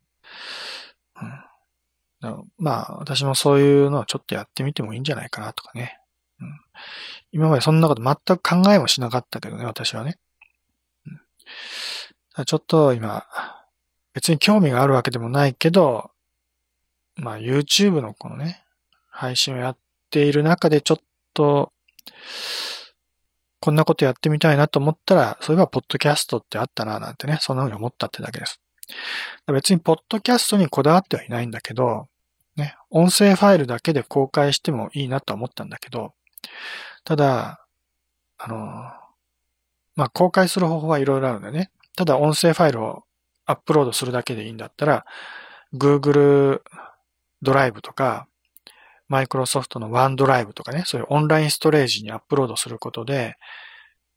[2.21, 5.99] うん、まあ私もそういうのをちょっとやってみてもいいんじゃないかなとかね。
[6.39, 6.59] うん、
[7.31, 10.17] 今までそんなこと全く考えもしなかったけどね、私はね。
[12.37, 13.25] うん、ちょっと今、
[14.13, 16.11] 別に興味があるわけでもないけど、
[17.15, 18.63] まあ YouTube のこのね、
[19.09, 19.77] 配信をやっ
[20.09, 20.97] ている中でちょっ
[21.33, 21.71] と、
[23.59, 28.59] こんなことやってみたいなと思ったら、そういえばポッドキャストってあったななんてね、そんな風に思ったってだけです。
[29.47, 32.07] 別にポッドキャストにこだわってはいないんだけど、
[32.55, 36.13] ね、音声ファイルだけで公開してもいいなと思ったんだけど、
[37.03, 37.65] ただ、
[38.37, 38.57] あの、
[39.95, 41.71] まあ、公開する方法はいろいろあるんだよね。
[41.95, 43.03] ただ音声ファイルを
[43.51, 45.05] アップロードするだけでいいんだったら、
[45.73, 46.61] Google
[47.41, 48.27] ドライブとか、
[49.07, 53.35] マイクロソフトのワンドライブとかね、そういうオンラインストレージにアップロードすることで、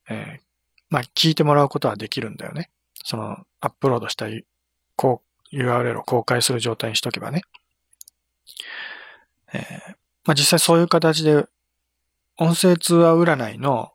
[0.08, 0.40] えー、
[0.88, 2.70] まあ、聞いてもらうことはできるんだよね。
[3.04, 4.26] その、アップロードした
[4.96, 7.42] こう URL を公開する状態にしとけばね。
[9.52, 9.62] えー、
[10.24, 11.46] まあ、実際そういう形で、
[12.36, 13.92] 音声通話占いの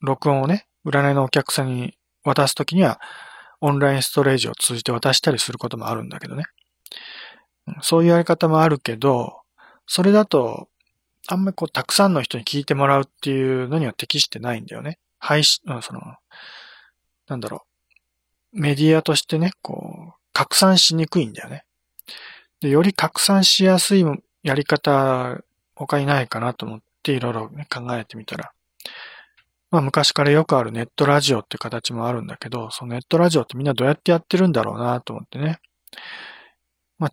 [0.00, 3.00] 録音をね、占いのお客さんに渡すときには、
[3.60, 6.44] オンラインストレージを通じて渡したりすることもあるんだけどね。
[7.82, 9.40] そういうやり方もあるけど、
[9.86, 10.68] それだと、
[11.28, 14.98] あんまりこう、たくさんの人に聞いてもらうっていうのには適してないんだよね。
[15.18, 16.00] 配信、その、
[17.28, 17.66] なんだろ
[18.52, 18.60] う。
[18.60, 21.64] メディアとしてね、こう、拡散しにくいんだよね。
[22.60, 24.04] で、より拡散しやすい
[24.42, 25.38] やり方、
[25.74, 28.52] 他にないかなと思っていろいろ考えてみたら、
[29.70, 35.60] まあ昔からよくあるネットラジオって形もあるんだけど、そのネットラジオってみんなどうやってやってるんだろうなと思ってね。
[36.98, 37.12] まあ、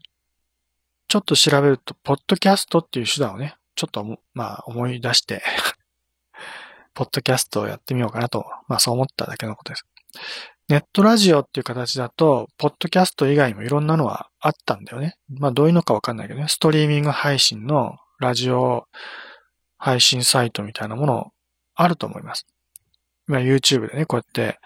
[1.08, 5.44] ちょっと調べると、ポッドキャストっていう手段をね、ちょっとまあ思い出して
[6.96, 9.86] ポッドキャストをやってみようかなと、まあそう思っただけのことです。
[10.68, 15.16] ネットラジオっていう形だと、ポッドキャスト以外にもいろんなのはあったんだよね。
[15.30, 18.88] まあどういうのかわかんないけどね、ストリーミング配信のラジオ
[19.78, 21.32] 配信サイトみたいなものを
[21.78, 22.46] あると思います。
[23.28, 24.60] 今 YouTube でね、こうやって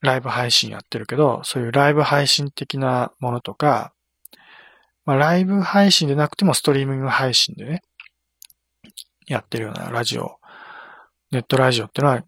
[0.00, 3.92] ライブ配信やってるけど、そういうライブ配信的なものとか、
[5.06, 7.82] まあ、ライブ配信でなくてもストリーミング配信でね、
[9.26, 10.38] やってるようなラジオ、
[11.30, 12.24] ネットラジオってのは、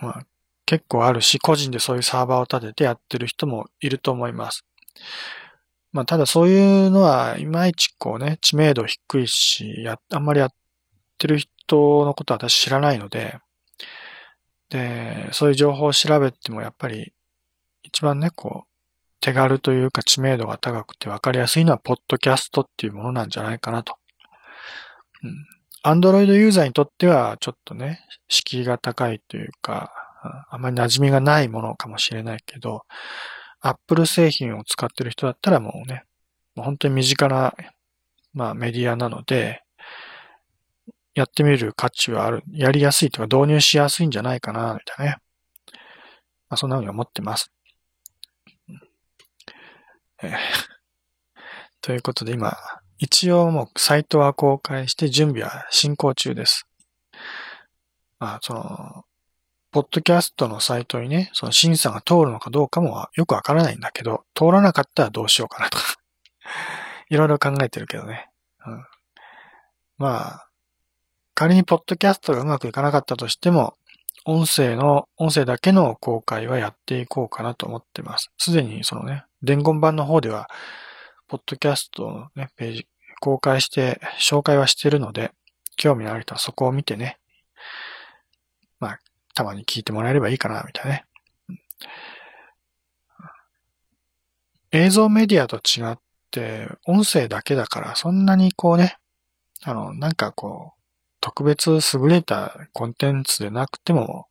[0.00, 0.22] まあ、
[0.66, 4.64] 結構あるし、個人でそういうサーバーを立ててやってる人もいると思います。
[5.92, 10.50] まあ、ただそういうのは、いまいちこうね、知名度低いし、や、あんまりやっ
[11.18, 13.38] てる人トのことは私知らないので、
[14.70, 17.12] で、そういう情報を調べてもやっぱり
[17.82, 18.68] 一番ね、こう、
[19.20, 23.96] 手軽というか知名度が高くて分かりやすいのは、ポッドキャストっていうものなんじゃないかなと。
[25.22, 25.46] うん。
[25.82, 29.92] アンドロイドユーザーにとっては、ちょっとね、敷居が高いというか、
[30.50, 32.82] あまり馴染みがないものかもしれないけど、
[33.60, 36.04] アップル製品を使ってる人だったらもうね、
[36.54, 37.54] もう本当に身近な、
[38.32, 39.62] まあメディアなので、
[41.18, 45.18] やってみる価値はある、やりやすいとか導入しやすいんじゃないかな、みたいなね。
[46.48, 47.50] まあ、そんな風に思ってます。
[50.22, 50.36] えー、
[51.82, 52.56] ということで今、
[52.98, 56.68] 一応もうサイトは公開して準備は進行中です。
[58.20, 59.04] まあ、その、
[59.72, 65.84] ポッドキャストのサイトにね、その審査が通るのかどうかもよくわからないんだけど、通らなかったらどうしようかなとか
[67.10, 68.30] いろいろ考えてるけどね。
[68.64, 68.86] うん、
[69.96, 70.47] まあ、
[71.38, 73.76] 仮にポッドキャストがうまくいかなかったとしても、
[74.24, 78.32] 音声の、音声だけの公開はやっていこうかなと思ってます。
[78.38, 80.48] すでにそのね、伝言版の方では、
[81.28, 82.88] ポッドキャストのね、ページ、
[83.20, 85.30] 公開して、紹介はしてるので、
[85.76, 87.20] 興味のある人はそこを見てね、
[88.80, 88.98] まあ、
[89.32, 91.04] たまに聞いてもらえればいいかな、みたいなね。
[94.72, 95.98] 映像メディアと違っ
[96.32, 98.96] て、音声だけだから、そんなにこうね、
[99.62, 100.77] あの、なんかこう、
[101.20, 104.28] 特別優れたコンテンツでなくても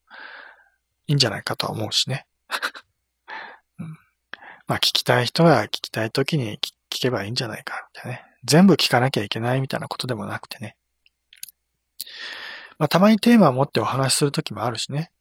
[1.07, 2.25] いいんじゃないかとは思うしね。
[4.67, 6.59] まあ聞きたい人は聞きたい時に
[6.89, 8.25] 聞けばいいんじゃないか、みたいなね。
[8.43, 10.75] 全部聞かなきゃいけないみたいなことでもなくてね。
[12.77, 15.11] まあたまにテーマを持ってお話しするときもあるしね。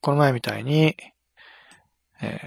[0.00, 0.96] この前みたいに、
[2.22, 2.40] えー、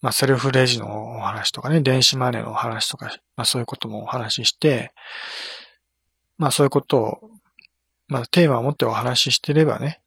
[0.00, 4.92] まあセルフレジのお話とかね、電子マネーのお話とか、まあそういうこともお話しして、
[6.38, 7.30] まあそういうことを
[8.08, 10.00] まあ、テーマを持ってお話ししてればね、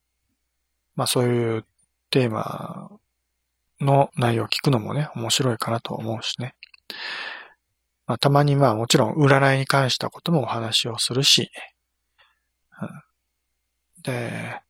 [0.95, 1.65] まあそういう
[2.09, 2.91] テーマ
[3.81, 6.55] の内容を聞くのもね、面白いかなと思うしね。
[8.07, 11.51] まあ、たまにまあもちろん占いに関したこともお話をするし、
[12.81, 12.89] うん、
[14.01, 14.61] で、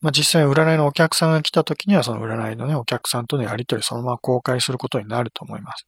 [0.00, 5.86] まあ実際占いのお客さんが来た時にはその占いのね、お客さんとのやりとりそのまま公開することになると思います。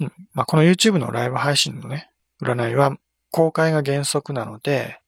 [0.00, 0.12] うん。
[0.34, 2.10] まあこの YouTube のライブ配信のね、
[2.40, 2.96] 占いは
[3.36, 4.98] 公開が原則なので、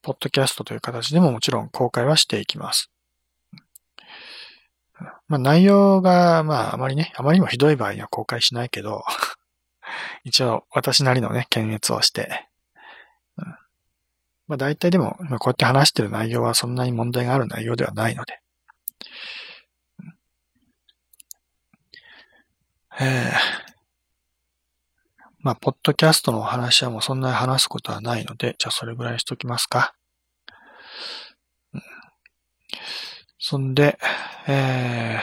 [0.00, 2.88] ポッドキャストという形でももちろん公開はしていきます。
[5.26, 9.02] まあ内容が、まああまりね、あまりにもひどい場合には公開しないけど、
[10.22, 12.48] 一応私なりのね、検閲をして、
[14.46, 18.40] まあ大体でも、まあ、こうやって話してる内容はそんなに問題がある内容ではないので、
[23.00, 23.69] えー。
[25.42, 29.94] まあ、ポッドキャストのお話はもうそんなに話すことはないので、じゃあそれぐらいにしときますか。
[31.72, 31.82] うん、
[33.38, 33.98] そんで、
[34.46, 35.18] え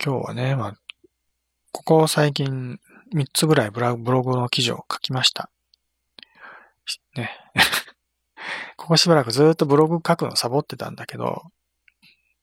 [0.00, 0.74] ー、今日はね、まあ、
[1.70, 2.80] ここ最近
[3.14, 5.48] 3つぐらいブログの記事を書きました。
[7.14, 7.30] ね。
[8.76, 11.44] ここしばらくずっとブログ書くのサボってたんだけど、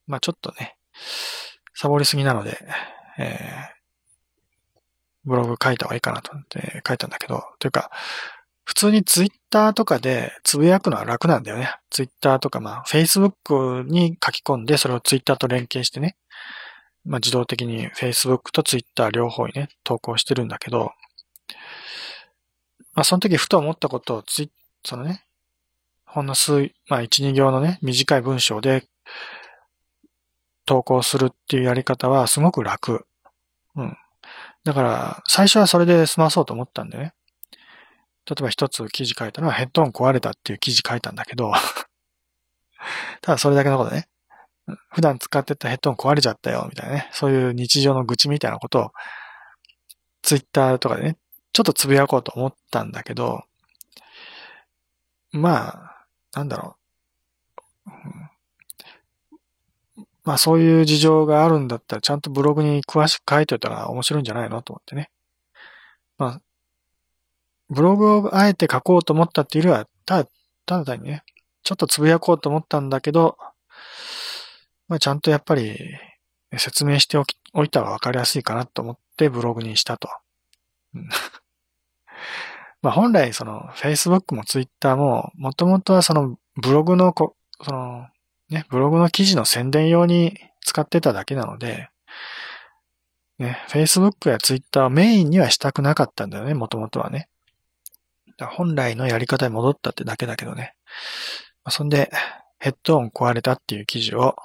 [0.08, 0.78] まあちょっとね、
[1.74, 2.58] サボりすぎなので、
[3.18, 3.79] えー
[5.30, 7.90] ブログ書いた方がいいかなと思って書いたんだけど、というか、
[8.66, 11.74] 普通にツイッターとかでつぶやくのは楽なんだよね。
[11.90, 16.18] ツイッターとか、まあ、Facebook に書き込んで、それをツイッターと連携してね、
[17.06, 20.92] まあ、自動的に Facebook とツイッター両方にね、投稿してるんだけど、
[22.94, 24.52] まあ、その時ふと思ったことをツイ
[24.86, 25.24] そのね、
[26.06, 28.84] ほんの数、まあ、一、二行のね、短い文章で
[30.66, 33.06] 投稿するっていうやり方はすごく楽。
[33.76, 33.98] うん。
[34.70, 37.14] だから、最初はそれで済まそうと思ったんでね。
[38.30, 41.52] 例えば一つ記事書いたのはヘッドホン壊れたっていう記事書いたんだけど
[43.24, 44.08] ただそれだけのことね。
[44.92, 47.10] 普段使ってたヘッドホン壊れちゃったよ、みたいなね。
[47.14, 48.92] そういう日常の愚痴みたいなことを、
[50.22, 51.18] ツイッターとかでね、
[51.52, 53.42] ちょっとつぶやこうと思ったんだけど、
[55.32, 56.06] まあ、
[56.36, 56.78] なんだろ
[57.88, 57.92] う。
[60.30, 65.10] まあそういう事情があるんだったらちゃんとブログに詳しく書いておいたら面白いんじゃないのと思ってね。
[66.20, 66.42] まあ、
[67.72, 70.30] ブログをあえて書こうと思ったっていうよりは、ただ、
[70.68, 71.24] ただ単にね、
[71.64, 73.40] ちょっとつぶやこうと思ったんだけど、
[74.88, 75.76] まあちゃんとやっぱり
[76.56, 80.10] 説明しておき、おいたらわかりやすいかなと思ってブログにしたと。
[82.84, 88.06] まあ本来その Facebook も Twitter ももともとはそのブログのこ、その
[88.50, 91.90] ね、ブログの記事の宣伝用に使ってただけなので、
[93.38, 97.30] ね、Facebook や Twitter はメインにはしたくなかったんだよね、もともとはね。
[98.52, 100.76] 本来のやり方に戻ったってだけだけどね。
[101.70, 102.10] そんで、
[102.60, 104.36] ヘッドホン壊れたっていう記事を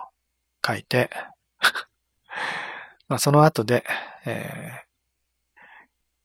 [0.65, 1.11] 書いて
[3.09, 3.85] まあその後で、
[4.25, 4.85] え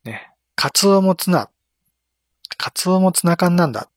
[0.06, 1.50] ー、ね、カツオもツナ、
[2.58, 3.90] カツオもツナ缶なんだ。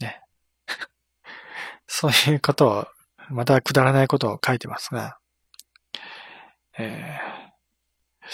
[0.00, 0.22] ね。
[1.86, 2.88] そういうことを
[3.30, 5.18] またくだらないことを書いてますが、
[6.78, 8.24] えー、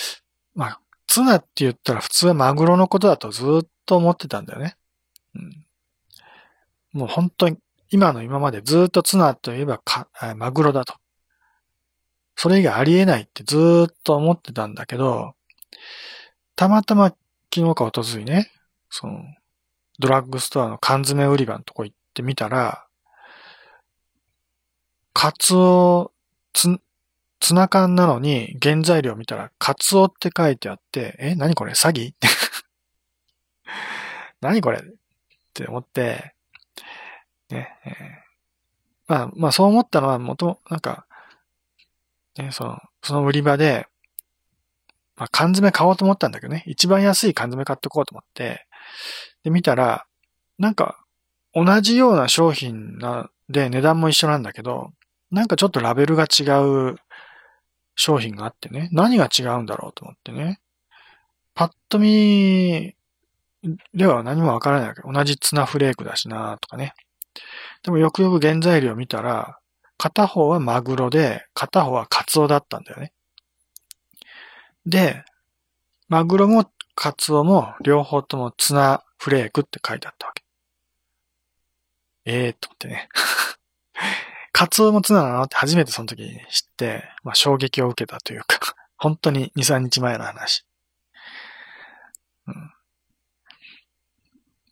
[0.55, 4.77] まあ、ツナって言ったら普通はマグロのことだとずっと思ってたんだよね。
[5.35, 5.67] うん、
[6.93, 7.59] もう本当に
[7.91, 10.95] 今の今までずっとツナといえばかマグロだと。
[12.37, 15.35] それ以外ありえないってずっと思ってたんだけど、
[16.57, 17.15] たまたま
[17.53, 18.51] 昨日かおとずいね、
[18.91, 19.25] その、
[19.99, 22.87] ドラッグストアの缶詰売り場のとこ行ってみたら、
[25.13, 26.13] カツオ、
[26.53, 26.69] つ、
[27.41, 31.73] ツナ缶なのに原材料見たらカツオって書いてあって、え、何これ？
[31.73, 32.15] 詐欺？
[34.41, 34.79] 何これ？
[34.81, 34.83] っ
[35.55, 36.35] て思って、
[37.51, 37.93] ね、えー、
[39.09, 41.07] まあ、まあそう思ったのは元、なんか、
[42.39, 43.89] ね、その、その売り場で、
[45.17, 48.67] まあ缶詰買おうと思ったんだけどね、一番安い缶詰買ってこうと思って、
[49.43, 50.07] で、見たら、
[50.59, 51.05] なんか、
[51.55, 54.93] 同じような商品な、で値段も一緒なんだけど、
[55.31, 56.45] なんかちょっとラベルが違
[56.93, 56.97] う
[57.95, 60.61] 商品があってね、何が違うんだろうと思ってね。
[61.55, 62.95] パッと見
[63.95, 66.95] では何もわからないわけど、同じツナフレークだしなとかね。
[67.83, 69.59] でもよくよく原材料見たら、
[69.99, 73.13] 片方はマグロで、片方はカツオだったんだよね。
[74.87, 75.25] で、
[76.09, 80.43] マグロもカツオも両方ともツナフレークって書いてあったわけ。
[82.25, 83.09] ええー、と思ってね。
[84.53, 90.65] カツオもツナなのって初めてその時に知って、まあ衝撃を受けたというか 本当に2、3日前の話。
[92.47, 92.73] うん、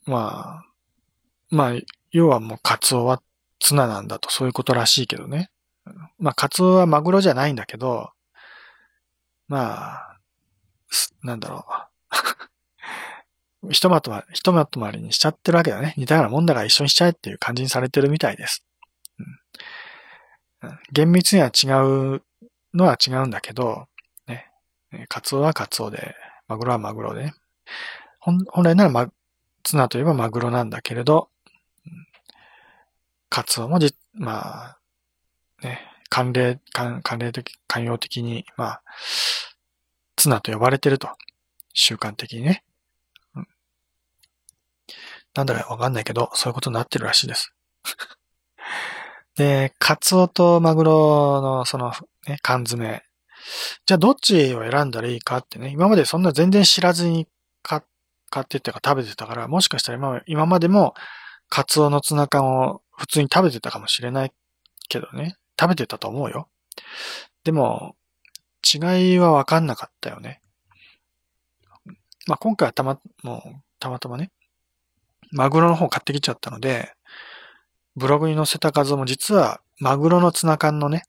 [0.05, 0.65] まあ、
[1.49, 1.73] まあ、
[2.11, 3.21] 要はもうカツオは
[3.59, 5.49] ツナなんだと、そういうことらしいけどね。
[6.19, 8.11] まあ、カツオはマグロじゃないんだけど、
[9.47, 10.17] まあ、
[11.23, 11.65] なんだろ
[13.63, 13.71] う。
[13.71, 15.93] ひとまとま、ひとまとまりにしちゃってるわけだね。
[15.97, 18.63] 似たようなもんだから一緒にしちゃえっていう感じにされてるみたいです。
[20.61, 21.67] うん、厳密には違
[22.17, 22.23] う
[22.73, 23.87] のは違うんだけど、
[24.27, 24.51] ね。
[25.07, 26.15] カツオはカツオで、
[26.47, 27.33] マグロはマグロでね。
[28.19, 29.11] 本来ならマ、
[29.63, 31.29] ツナといえばマグロなんだけれど、
[33.29, 34.79] カツオもじ、まあ、
[35.61, 38.83] ね、関連、関関連的、関用的に、まあ、
[40.15, 41.09] ツナと呼ばれてると。
[41.73, 42.63] 習慣的にね。
[43.35, 43.47] うん、
[45.35, 47.53] なんだかわかんないけど、そういうことになってるらしいです。
[49.39, 51.93] で、カツオとマグロのその、
[52.27, 53.01] ね、缶詰。
[53.85, 57.25] じゃあどっちを選んだらいいかってね、今までそんな全然知らずに
[57.63, 60.93] 買ってってか食べてたから、もしかしたら今今までも
[61.47, 64.33] カツオのツナ缶を普通に食べてたかもしれない
[64.89, 65.37] けどね。
[65.57, 66.49] 食べてたと思うよ。
[67.45, 67.95] でも、
[68.61, 70.41] 違いはわかんなかったよね。
[72.27, 74.31] まあ、今回はたま、もう、たまたまね、
[75.31, 76.91] マグロの方買ってきちゃったので、
[77.99, 81.03] ブログに載せた画像も実はマグロのツナ缶のね、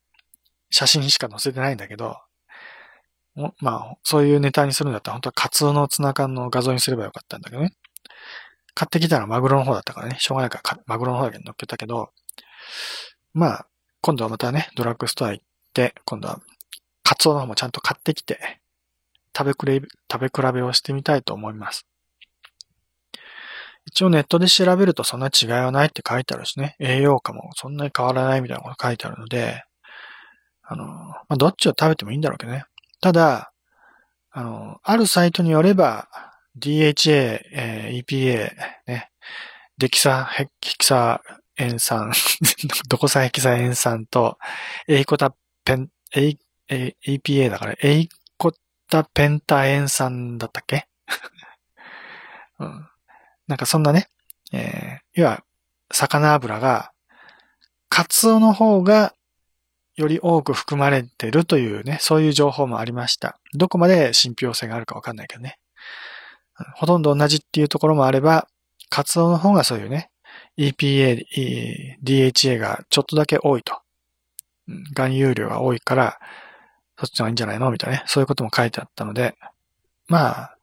[0.70, 2.18] 写真しか載せてないんだけど、
[3.61, 7.72] まあ、そういうネタにするんだったら本当はカツオのツナ缶の画像にすればよかったんだけどね。
[8.74, 12.11] 買ってきたらマグロの方だったからね、しょうがないからマグロの方だけ乗っけたけど、
[13.32, 13.66] まあ、
[14.01, 16.41] 今度はまたね、ドラッグストア行って、今度は
[17.03, 18.61] カツオの方もちゃんと買ってきて、
[19.36, 21.86] 食べ比べ、食べ比べをしてみたいと思います。
[23.93, 29.64] 一応ネットで調べるとそんな違いはないって書いてあるしね、栄養価もそんなに変わらないみたいなこと書いてあるので、
[30.62, 32.64] あの、まあ、どっちを食べてもいいんだろうけどね。
[33.01, 33.53] ただ、
[34.30, 36.09] あの、あるサイトによれば、
[36.59, 38.53] DHA、えー、EPA、
[38.86, 39.11] ね、
[39.78, 41.20] デキサヘキサ
[41.57, 42.12] 塩酸、
[42.88, 44.38] ドコサヘキサ塩酸と、
[44.86, 45.34] エイコタ
[45.64, 46.38] ペン、エイ、
[46.68, 48.53] EPA だから、エイコ
[48.88, 50.86] タペンタエン酸だったっけ？
[52.61, 52.88] うん。
[53.51, 54.07] なんかそんなね、
[54.53, 55.43] えー、要は、
[55.93, 56.93] 魚油が、
[57.89, 59.13] カツオの方が
[59.97, 63.41] より多く含まれてるというね、そういう情報もありました。
[63.55, 65.59] どこまで信憑性があるかわかんないけどね。
[66.77, 68.47] ほとんど同じっていうところもあれば、
[68.89, 70.11] カツオの方がそういうね、
[70.57, 71.27] EPA、
[72.05, 73.81] DHA がちょっとだけ多いと。
[74.95, 76.21] 含有量が多いから、
[76.97, 77.73] そっちの方がいいんじゃないの？
[77.73, 78.05] みたいなね。
[78.07, 79.35] そういうことも書いてあったので、
[80.07, 80.57] まあ、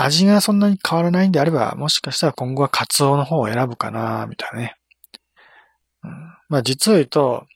[0.00, 4.76] 味がそんなに変わらないんであれば、もしかしたら今後はカツオの方を選ぶかな、みたいなね。
[6.04, 6.10] うん、
[6.48, 7.46] まあ実を言うと、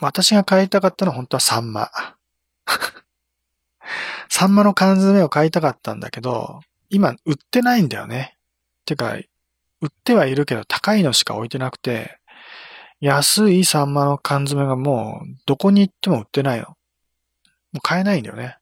[0.00, 1.90] 私が買いたかったのは本当はサンマ。
[4.30, 8.38] サンマの缶詰を買いたかったんだけど、今売ってないんだよね。
[8.86, 12.18] てか、売ってはいるけど高いのしか置いてなくて、
[13.00, 16.66] 安いサンマの缶詰がもうどこに行っても売ってないの。
[16.66, 16.76] も
[17.78, 18.56] う買えないんだよね。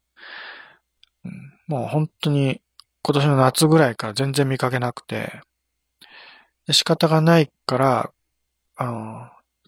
[1.70, 2.60] もう本当に
[3.02, 5.40] 今年の夏ぐらいから全然見かけなくて、
[6.72, 8.10] 仕方がないから、
[8.74, 8.92] あの、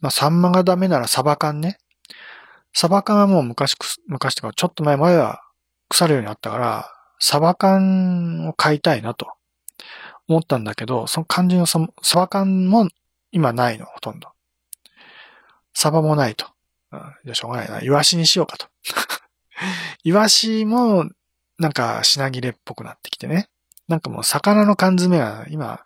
[0.01, 1.79] まあ、サンマがダメならサバ缶ね。
[2.75, 3.77] サバ缶はもう昔、
[4.09, 5.43] 昔とかちょっと前までは
[5.89, 9.29] 腐るようになったから、サバ缶を買いたいなと
[10.27, 11.79] 思ったんだけど、その肝心のサ
[12.17, 12.89] バ缶も
[13.31, 14.29] 今ないの、ほとんど。
[15.73, 16.47] サバもないと。
[16.91, 17.81] うん、じゃしょうがないな。
[17.81, 18.67] イワシにしようかと。
[20.03, 21.09] イワシも、
[21.63, 23.49] なんか品切れっぽくなってきてね。
[23.87, 25.85] なんかもう魚の缶詰は今、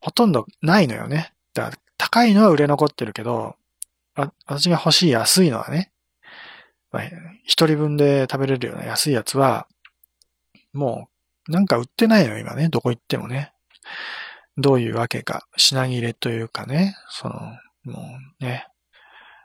[0.00, 1.34] ほとんどないのよね。
[1.52, 3.56] だから高いのは売れ残ってるけど、
[4.46, 5.92] 私が欲しい安いのはね、
[6.90, 7.02] まあ、
[7.44, 9.68] 一人分で食べれるような安いやつは、
[10.72, 11.08] も
[11.46, 13.52] う、なんか売ってないの今ね、どこ行ってもね。
[14.56, 17.34] どういうわけか、品切れというかね、その、
[17.84, 18.02] も
[18.40, 18.66] うね、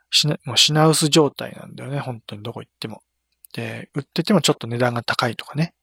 [0.09, 3.03] 品、もう品薄状態なんだよね、本当にどこ行っても。
[3.53, 5.73] で、売っててもちょっと値段が高いとかね。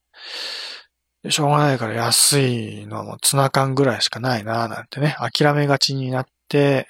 [1.29, 6.87] しょうがないから安いのはもうツナ缶ぐらいしかないなぁなんてね、諦めがちになって、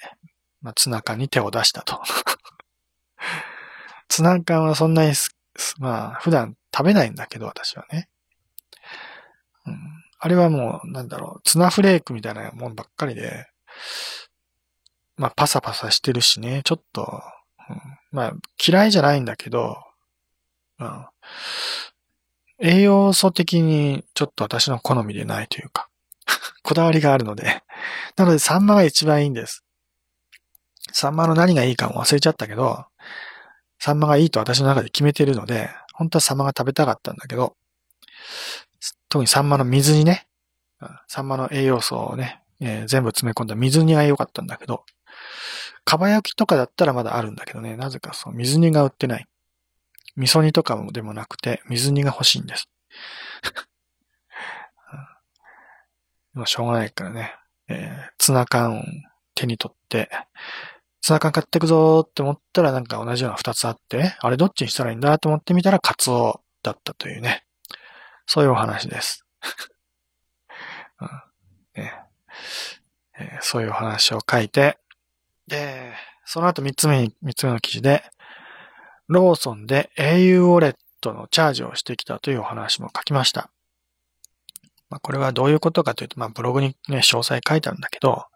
[0.60, 2.00] まあ、ツナ缶に手を出したと。
[4.08, 5.14] ツナ缶はそんなに
[5.78, 8.08] まあ、普段食べないんだけど、私はね。
[9.66, 9.76] うん、
[10.18, 13.46] あれはもう、なんだろう、ツナフレークみたいなもんばっかりで、
[15.16, 17.22] まあ、パサパサしてるしね、ちょっと、
[17.68, 17.78] うん、
[18.12, 18.32] まあ、
[18.66, 19.76] 嫌いじゃないんだけど、
[22.60, 25.88] うん、栄養素的にちょっと私の好みでないというか、
[26.62, 27.62] こだわりがあるので、
[28.16, 29.64] なのでサンマが一番いいんです。
[30.92, 32.84] サンマの何がいいかも忘れちゃったけど、
[33.78, 37.56] サンマがいいと私の中で決めてるので、本当はサンマが食べたかったんだけど、
[39.08, 40.26] 特にサンマの水煮ね、
[41.06, 44.84] サンマの栄養素をね、えー、全部詰め込んだ水煮が良かったんだけど、
[45.84, 49.26] かば焼きとかだったらまだあるんだけどね、なぜかその水煮が売ってない。
[50.16, 52.68] 味噌煮とかもでもなくて、水煮が欲しいんです。
[56.34, 57.34] もうしょうがないからね、
[57.68, 58.82] えー、ツナ缶を
[59.34, 60.10] 手に取って、
[61.00, 67.44] ツナ缶買ってくぞーって思ったらなんか同じような二つあって、あれどっちにしたらいいんだと思ってみたらカツオだったというね。
[68.26, 69.26] そういうお話です。
[71.00, 71.08] うん
[71.74, 71.92] ね
[73.18, 74.78] えー、そういうお話を書いて、
[75.46, 75.92] で、
[76.24, 78.04] その後三つ目に、三つ目の記事で、
[79.12, 83.50] ローソンで au ウォレットのチャージをしてきたというお話も書きました。
[84.90, 88.26] まあ、これはどういうことかというと、まあ、ブログにね、詳細書いてあるんだけど、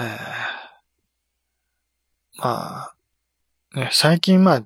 [0.00, 0.06] えー、
[2.36, 2.94] まあ、
[3.74, 4.64] ね、最近まあ、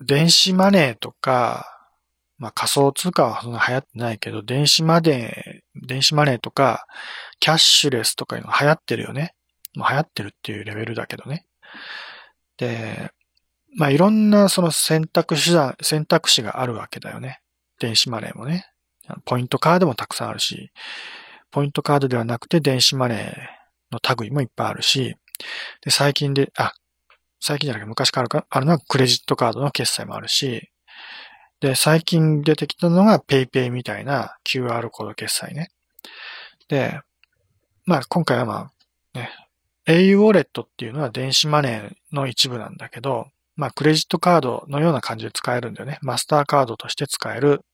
[0.00, 1.68] 電子マネーとか、
[2.38, 6.86] まあ仮想通貨はそんな流行ってないけど、電子マネー、電子マネーとか、
[7.38, 9.34] キャッシュレスとかいうの流行ってるよね。
[9.76, 11.46] もう流行ってるっていうレベルだけどね。
[12.56, 13.12] で、
[13.74, 17.40] まあいろんなその選択手段、選択肢があるわけだよね。
[17.78, 18.66] 電子マネーもね。
[19.24, 20.70] ポイントカードもたくさんあるし、
[21.50, 25.16] ポイントカードではなくて電子マネーの類もいっぱいあるし、
[25.82, 26.72] で、最近で、あ、
[27.40, 30.70] 最近じゃなくて昔からあるのはクレジットカードの決済もあるし、
[31.60, 35.70] で、最近出てきたのが PayPay みたいな QR コード決済ね。
[36.68, 37.00] で、
[37.84, 38.70] まあ今回はま
[39.14, 39.30] あ、ね、
[39.86, 45.98] au ウォレットっていうのは電子マネーの一部なんだけど、まあ、クレジットカードのような感じで使えるんだよね。
[46.02, 47.64] マスターカードとして使える、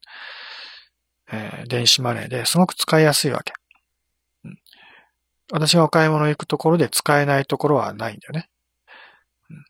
[1.31, 3.53] えー、電子マネーですごく使いやすいわけ、
[5.51, 8.51] 私がお買い物行くところで使えないところはないんだよね。
[9.51, 9.65] うん、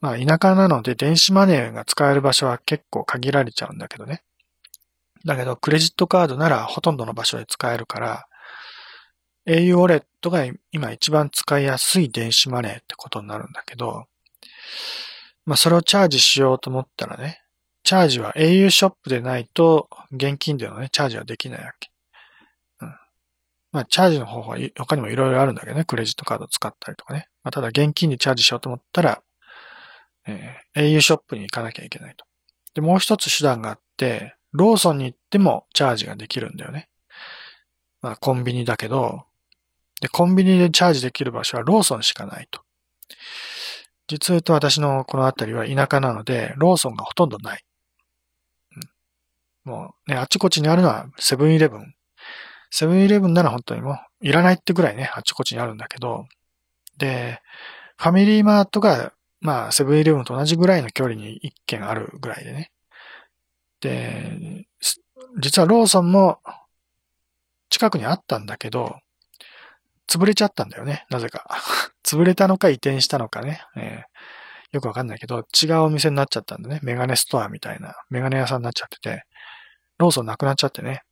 [0.00, 4.22] まあ、田舎なので電子マネーが使える場所は結構限られちゃうんだけどね。
[5.24, 8.26] だけど、クレジットカードならほとんどの場所で使えるから、
[9.46, 14.06] au ウォレットが今一番使いやすい電子マネーってことになるんだけど、
[15.50, 17.42] まあ、それをチャージしようと思ったらね、
[17.82, 21.90] チャージは au ショップでないと、現金でのね、チャージはできないわけ。
[22.82, 22.88] うん。
[23.72, 27.26] まあ、チャージの方法は他にもいろいろあるんだけどね、クレジットカード使ったりとかね。
[27.42, 29.22] まあ、ただ現金でチャージしようと思ったら、
[30.28, 32.24] えー、au ショップに行かなきゃいけないと。
[32.74, 36.88] で、もう一つ手段があって、ローソンに行ってもチャージができるんだよね。
[38.02, 39.24] まあ、コンビニだけど、
[40.00, 42.60] で、コンビニでチャージできる場所はローソンしかないと。
[44.10, 47.64] 実を言うと私のこの辺りは田舎なので、ローソンがほとんどない。
[49.66, 51.94] うん、もうね、あっちこっちにあるのはセブンイレブン。
[52.70, 56.26] セブンイレブンなら本当にもういらないってぐらいね、あっちこっちにあるんだけど、
[56.98, 57.40] で、
[57.96, 62.72] ファミリーマートが、まあ、セブンイレブンと同じぐらいの距離に一軒あるぐらいでね。
[63.80, 64.66] で、
[65.38, 66.40] 実はローソンも
[67.68, 68.96] 近くにあったんだけど、
[70.10, 71.46] 潰れちゃったんだよね、なぜか。
[72.04, 73.62] 潰れたのか移転したのかね。
[73.76, 76.80] えー、よくわかんないけど、違うお店になっちゃったんだね。
[76.82, 79.22] メガネストアみたいな、メガネ屋さんになっちゃってて、
[79.98, 81.02] ローソンなくなっちゃってね。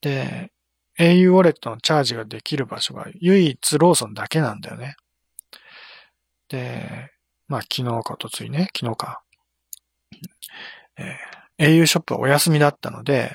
[0.00, 0.50] で、
[0.98, 4.96] au ウォレットのチャージができる場所が唯一ローソンだけなんだよね。
[6.48, 7.12] で、
[7.46, 9.22] まあ昨日かとついね、昨日か。
[10.96, 13.30] えー、au ショップはお休みだったので、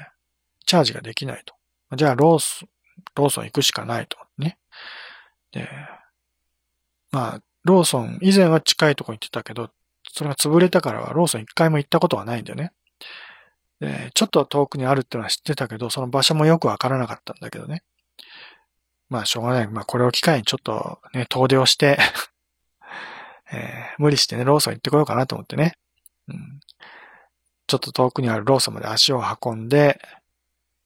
[0.65, 1.55] チャージができないと。
[1.95, 2.65] じゃあロース、
[3.15, 4.17] ローソン行くしかないと。
[5.51, 5.67] で、
[7.11, 9.69] まあ、ローソン、以前は近いとこ行ってたけど、
[10.11, 12.71] それが潰れたからはローソン一回も行ったことはないんだよね。
[13.79, 17.83] で、ちょっと遠くにあるってのは知ってたけど、その場所もよくわからなかったんだけどね。
[19.09, 19.67] まあ、しょうがない。
[19.67, 21.99] まあ、これを機会にちょっとね、遠出をして
[23.51, 25.73] えー、無理してね、ローソン行ってこようかなと思ってね。
[26.27, 26.59] うん、
[27.67, 30.01] ちょっと遠くにあるローソンまで足を運んで、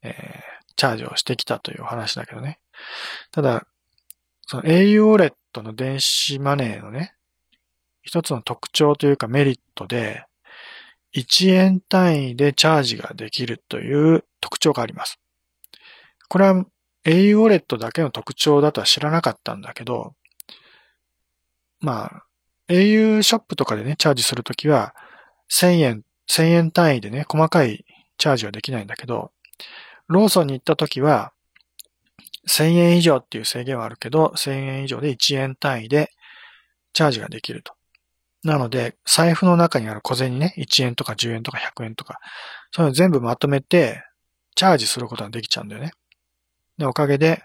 [0.02, 2.60] えー、チャージをしてきたという話だけどね。
[3.30, 3.66] ただ、
[4.50, 7.14] その au ウォレットの電子マネーのね、
[8.00, 10.24] 一つの特徴というかメリットで、
[11.14, 15.20] 1円単位でチャージができるという特徴があります。
[16.30, 16.64] これは
[17.04, 20.14] au ウォレットだけの特徴だとは知らなかったんだけど、
[21.80, 22.24] まあ、
[22.68, 24.94] au ショップとかでね、チャージするときは、
[25.50, 27.84] 1000円、1000円単位でね、細かい
[28.16, 29.30] チャージはできないんだけど、
[30.06, 31.34] ローソンに行ったときは、
[32.48, 36.10] 1000円以上っていう制限はあるけど、1000円以上で1円単位で
[36.92, 37.74] チャージができると。
[38.42, 42.18] なので、財布の中にある小銭ね、1円とか10円とか100円とか、
[42.72, 44.02] そういうの全部まとめて、
[44.54, 45.92] チャージすることができちゃうんだよね。
[46.78, 47.42] で、おかげで、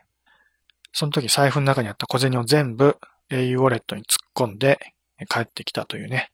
[0.93, 2.97] その時財布の中にあった小銭を全部
[3.29, 4.93] au ウォレットに突っ込んで
[5.29, 6.31] 帰ってきたというね、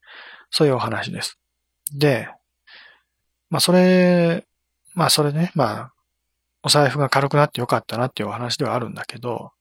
[0.51, 1.39] そういうお話です。
[1.93, 2.29] で、
[3.49, 4.45] まあそれ、
[4.93, 5.93] まあそれね、まあ、
[6.63, 9.51] お財布が軽くなってよかったなっていうお話ではあるんだけど、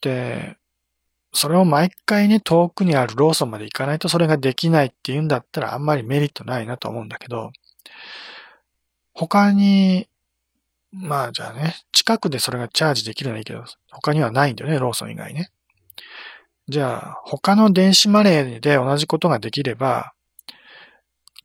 [0.00, 0.56] で、
[1.32, 7.50] それを毎回ね、遠くにあるローソンまで行かないとそれができないっていうんだったらあんまりメリットないなと思うんだけど、
[9.12, 10.08] 他に、
[10.92, 15.50] まあじゃあね、近くでそれがチャージできるのはいいけど、他にはないんだよね、ローソン以外ね。
[16.68, 20.14] じゃあ、他の電子マネーで同じことができれば、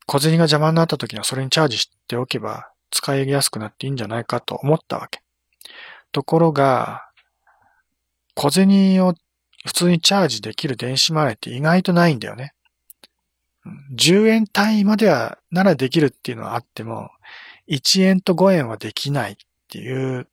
[0.05, 5.21] 小銭が邪魔になった時にはそれにチャージしておけば使いやすくなっていいんじゃないかと思ったわけ。
[6.11, 7.05] ところが、
[8.35, 9.15] 小銭を
[9.65, 12.53] 普通にチャージできる電子マネーって意外とないんだよね。
[13.95, 17.11] 10円単位までは、ならできるっていうのはあっても、
[17.67, 19.35] 1円と5円はできないっ
[19.67, 20.27] ていう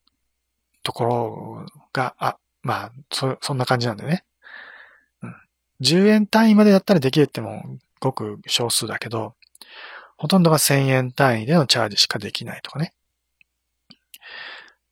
[0.82, 4.24] ところが、あ、まあ、そ、そんな感じなんだよね。
[5.80, 9.34] 10円単位までだったらできるってもごく少数だけど、
[10.16, 12.92] ほとんどが1000円単位でのチャージしかできないとかね。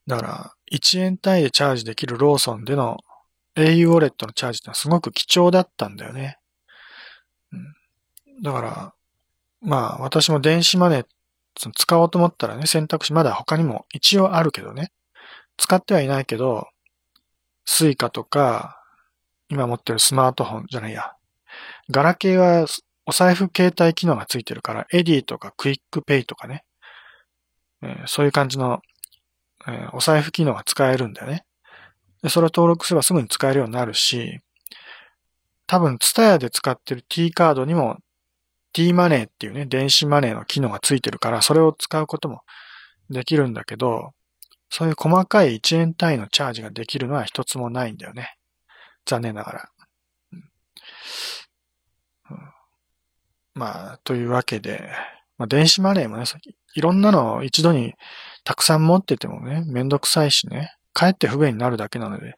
[0.07, 2.99] だから、1円単位でチャージできるローソンでの
[3.55, 6.37] au ウォレットのチャージってのはすごく貴重だったんだよね。
[7.51, 8.93] うん、だから、
[9.61, 11.05] まあ私も電子マネー
[11.73, 14.91] 使おうと思ったらね、選択肢まだ他にも一応あるけどね。
[15.57, 16.67] 使ってはいないけど、
[17.65, 18.81] スイカとか、
[19.49, 21.13] 今持ってるスマートフォンじゃないや。
[21.89, 22.67] ガラケーは
[23.05, 26.63] お財布携帯機能がついてるから、エディとかクイックペイとかね。
[27.81, 28.81] えー、そういう感じの、
[29.67, 31.45] えー、お財布機能が使えるんだよね。
[32.23, 34.39] で、それを登録すればすぐに使えるようになるし、
[35.67, 37.97] 多分、ツタヤで使ってる T カードにも
[38.73, 42.41] T マネーっていうね、電子マネーの機能がついてるから、それを使うことも
[43.09, 44.11] できるんだけど、
[44.69, 48.35] そういう細かい1円単位のチャージができるのは一つもないんだよね。
[49.05, 49.69] 残念ながら。
[53.55, 54.91] まあ、というわけで、
[55.37, 56.25] まあ、電子マネーもね、
[56.75, 57.93] いろんなのを一度に
[58.43, 60.75] たくさん持っててもね、めんどくさいしね。
[60.93, 62.35] かえって不便になるだけなので、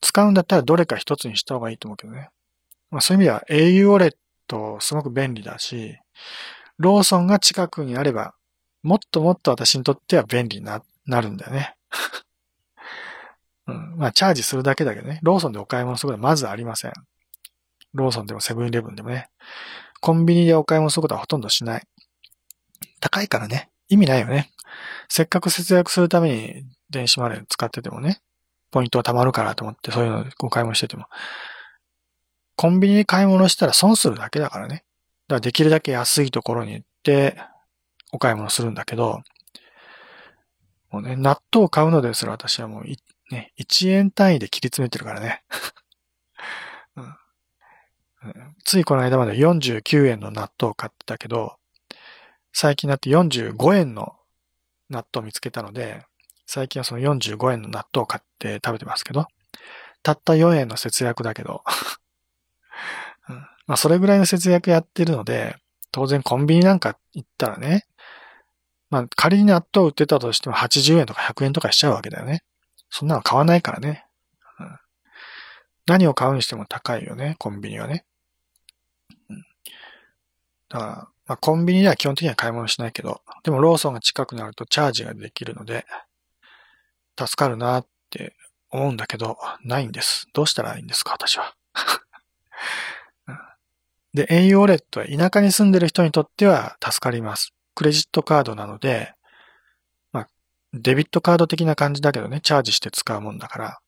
[0.00, 2.30] 使うんだったらどれか一つにした方がいいと思うけどね。
[2.90, 4.12] まあそういう意味では au ウォレッ
[4.46, 5.98] トすごく便利だし、
[6.78, 8.34] ローソンが近くにあれば、
[8.82, 11.74] もっともっと私にとっては便利にな、なるんだよね。
[13.66, 15.20] うん、まあチャージするだけだけどね。
[15.22, 16.92] ローソンでお買い物することはまずありません。
[17.92, 19.28] ローソンでもセブンイレブンでもね。
[20.00, 21.82] コンビニでお買い物することはほとんどしない。
[23.00, 23.70] 高いからね。
[23.88, 24.50] 意味ないよね。
[25.08, 28.20] せっかく節約するために電子マネー使っててもね、
[28.70, 31.06] ポイントは貯まるからと思ってそういうのお買い物してても。
[32.56, 34.84] コンビニで買い物したら損するだけだからね。
[35.28, 37.36] だからできるだけ安いところに行って
[38.12, 39.22] お買い物するんだけど、
[40.90, 42.84] もうね、納豆を買うのですら私はもう
[43.30, 45.42] ね、1円単位で切り詰めてるからね。
[46.96, 47.14] うん、
[48.64, 51.56] ついこの間まで49円の納豆を買ってたけど、
[52.52, 54.16] 最近になって45円の
[54.90, 56.04] 納豆を見つけたので、
[56.46, 59.26] 最近はその45円の納豆を買って食べてますけど、
[60.02, 61.62] たった4円の節約だけど、
[63.28, 65.56] うん、まあそれぐらいの節約やってるので、
[65.92, 67.86] 当然コンビニなんか行ったらね、
[68.90, 72.42] まあ仮に納豆売ってたとしても80円とか100円とかしちゃうわけだよね。
[72.90, 74.07] そんなの買わないからね。
[75.88, 78.04] 何を買うにしても高いよね、コンビニはね。
[79.30, 79.44] うん、
[80.68, 85.86] だから、まあコンビニでは基本的には買い物しないけど、でもローソンが近くなるとチャージができるので、
[87.18, 88.36] 助かるなって
[88.70, 90.28] 思うんだけど、ないんです。
[90.34, 91.54] どうしたらいいんですか、私は。
[94.12, 97.54] で、au ウォレットは田舎に住んでる人にとっては助かります。
[97.74, 99.14] クレジットカードなので、
[100.12, 100.28] まあ、
[100.74, 103.80] デビットカード的な感じだけどね、チャージして使うもんだから。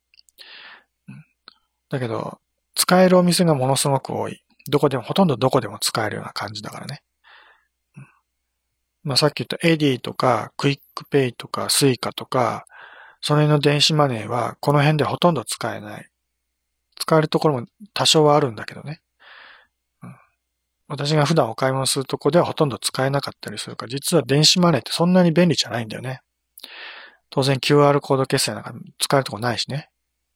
[1.90, 2.38] だけど、
[2.74, 4.42] 使えるお店がものすごく多い。
[4.70, 7.02] どこでも、ほとんどどこでも使えるような感じだからね。
[9.02, 12.66] まあさっき言ったエディとか、クイックペイとか、スイカとか、
[13.22, 16.08] その辺の電子マネーはこの辺でほとんど使えない。
[16.98, 19.00] 使えるところも多少はあるんだけどね。
[20.02, 20.16] うん、
[20.88, 26.20] 私が普段お買い物するとこではほとんど使えなかったりするから、実は電子マネーってそんなに便利じゃないんだよね。
[27.30, 29.89] 当然 QR コード決済なんか使えるとこないしね。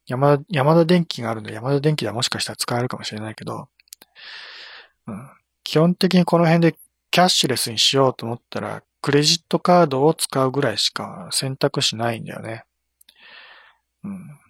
[0.06, 3.68] 山田、山田電機があるんで山田電機ではもしかしたら使えるかもしれないけど、
[5.06, 5.30] うん、
[5.62, 6.76] 基本的にこの辺で
[7.10, 12.64] キャッシュレスにしようと思ったら、クレジットカードを使うぐらいしか選択肢ないんだよね。
[14.02, 14.40] うん。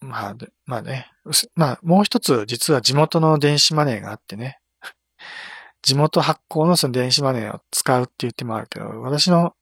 [0.00, 1.10] まあ、まあね。
[1.54, 4.58] まあ、もう一つ、実は地元の電子マネーがあってね。
[5.82, 9.54] 地元発行のその電子マネーを使うって言ってもあるけど、私の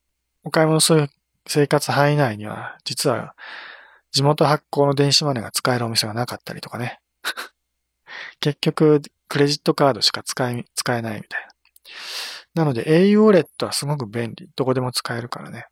[0.44, 1.10] お買い物する
[1.46, 3.34] 生活範囲内には、実は
[4.12, 7.00] 地元発行の電子マネーが使えるお店がなかったりとかね。
[8.40, 11.46] 結局、クレジットカードしか使え、使えないみたい
[12.54, 12.62] な。
[12.62, 14.48] なので au ウォレットはすごく便利。
[14.56, 15.66] どこでも使えるからね。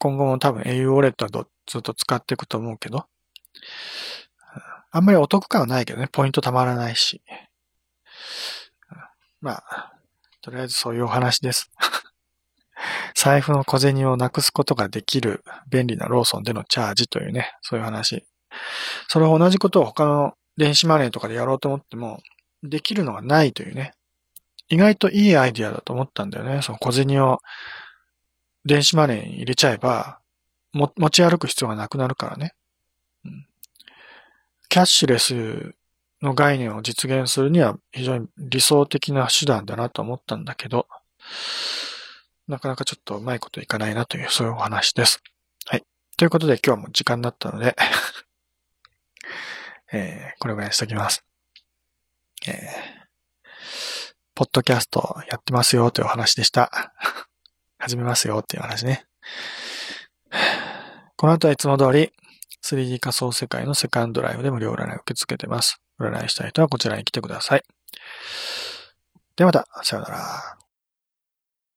[0.00, 3.06] 今後も多分 au ウォレットはずっと使っていくと思うけど。
[4.92, 6.08] あんまりお得感はないけどね。
[6.10, 7.22] ポイントたまらないし。
[9.42, 9.92] まあ、
[10.40, 11.70] とりあえずそういうお話です。
[13.14, 18.24] 財布の小銭をなくすことができる便利なローソンでのチャージというね、そういう話。
[19.08, 22.20] それは同じことを他の電子マネーとかでやろうと思っても、
[22.62, 23.92] できるのがないというね。
[24.68, 26.62] 意外といいアイディアだと思ったんだよね。
[26.62, 27.40] その小銭を
[28.64, 30.20] 電子マネーに入れちゃえば、
[30.72, 32.54] 持ち歩く必要がなくなるからね。
[33.24, 33.46] うん、
[34.68, 35.74] キャッシュレス
[36.22, 40.86] の概念を実現するには非常に理想的な手段だなと思ったんだけど、
[42.50, 45.22] なかなかちょっとうまいこといかないなという、そういうお話です。
[45.66, 45.84] はい。
[46.16, 47.76] ということで今日はもう時間になったので
[49.92, 51.24] えー、これぐらいにしときます。
[52.46, 52.56] えー、
[54.34, 56.92] ポッドキャストやってますよというお話でした。
[57.78, 59.06] 始めますよっていう話ね。
[61.16, 62.12] この後はいつも通り
[62.62, 65.80] 3D 仮想世界のセカンドライフで無料占いを受け付けてます。
[65.98, 67.64] 占いしたい人はこちらに来てください。
[69.36, 70.59] ではまた、さよなら。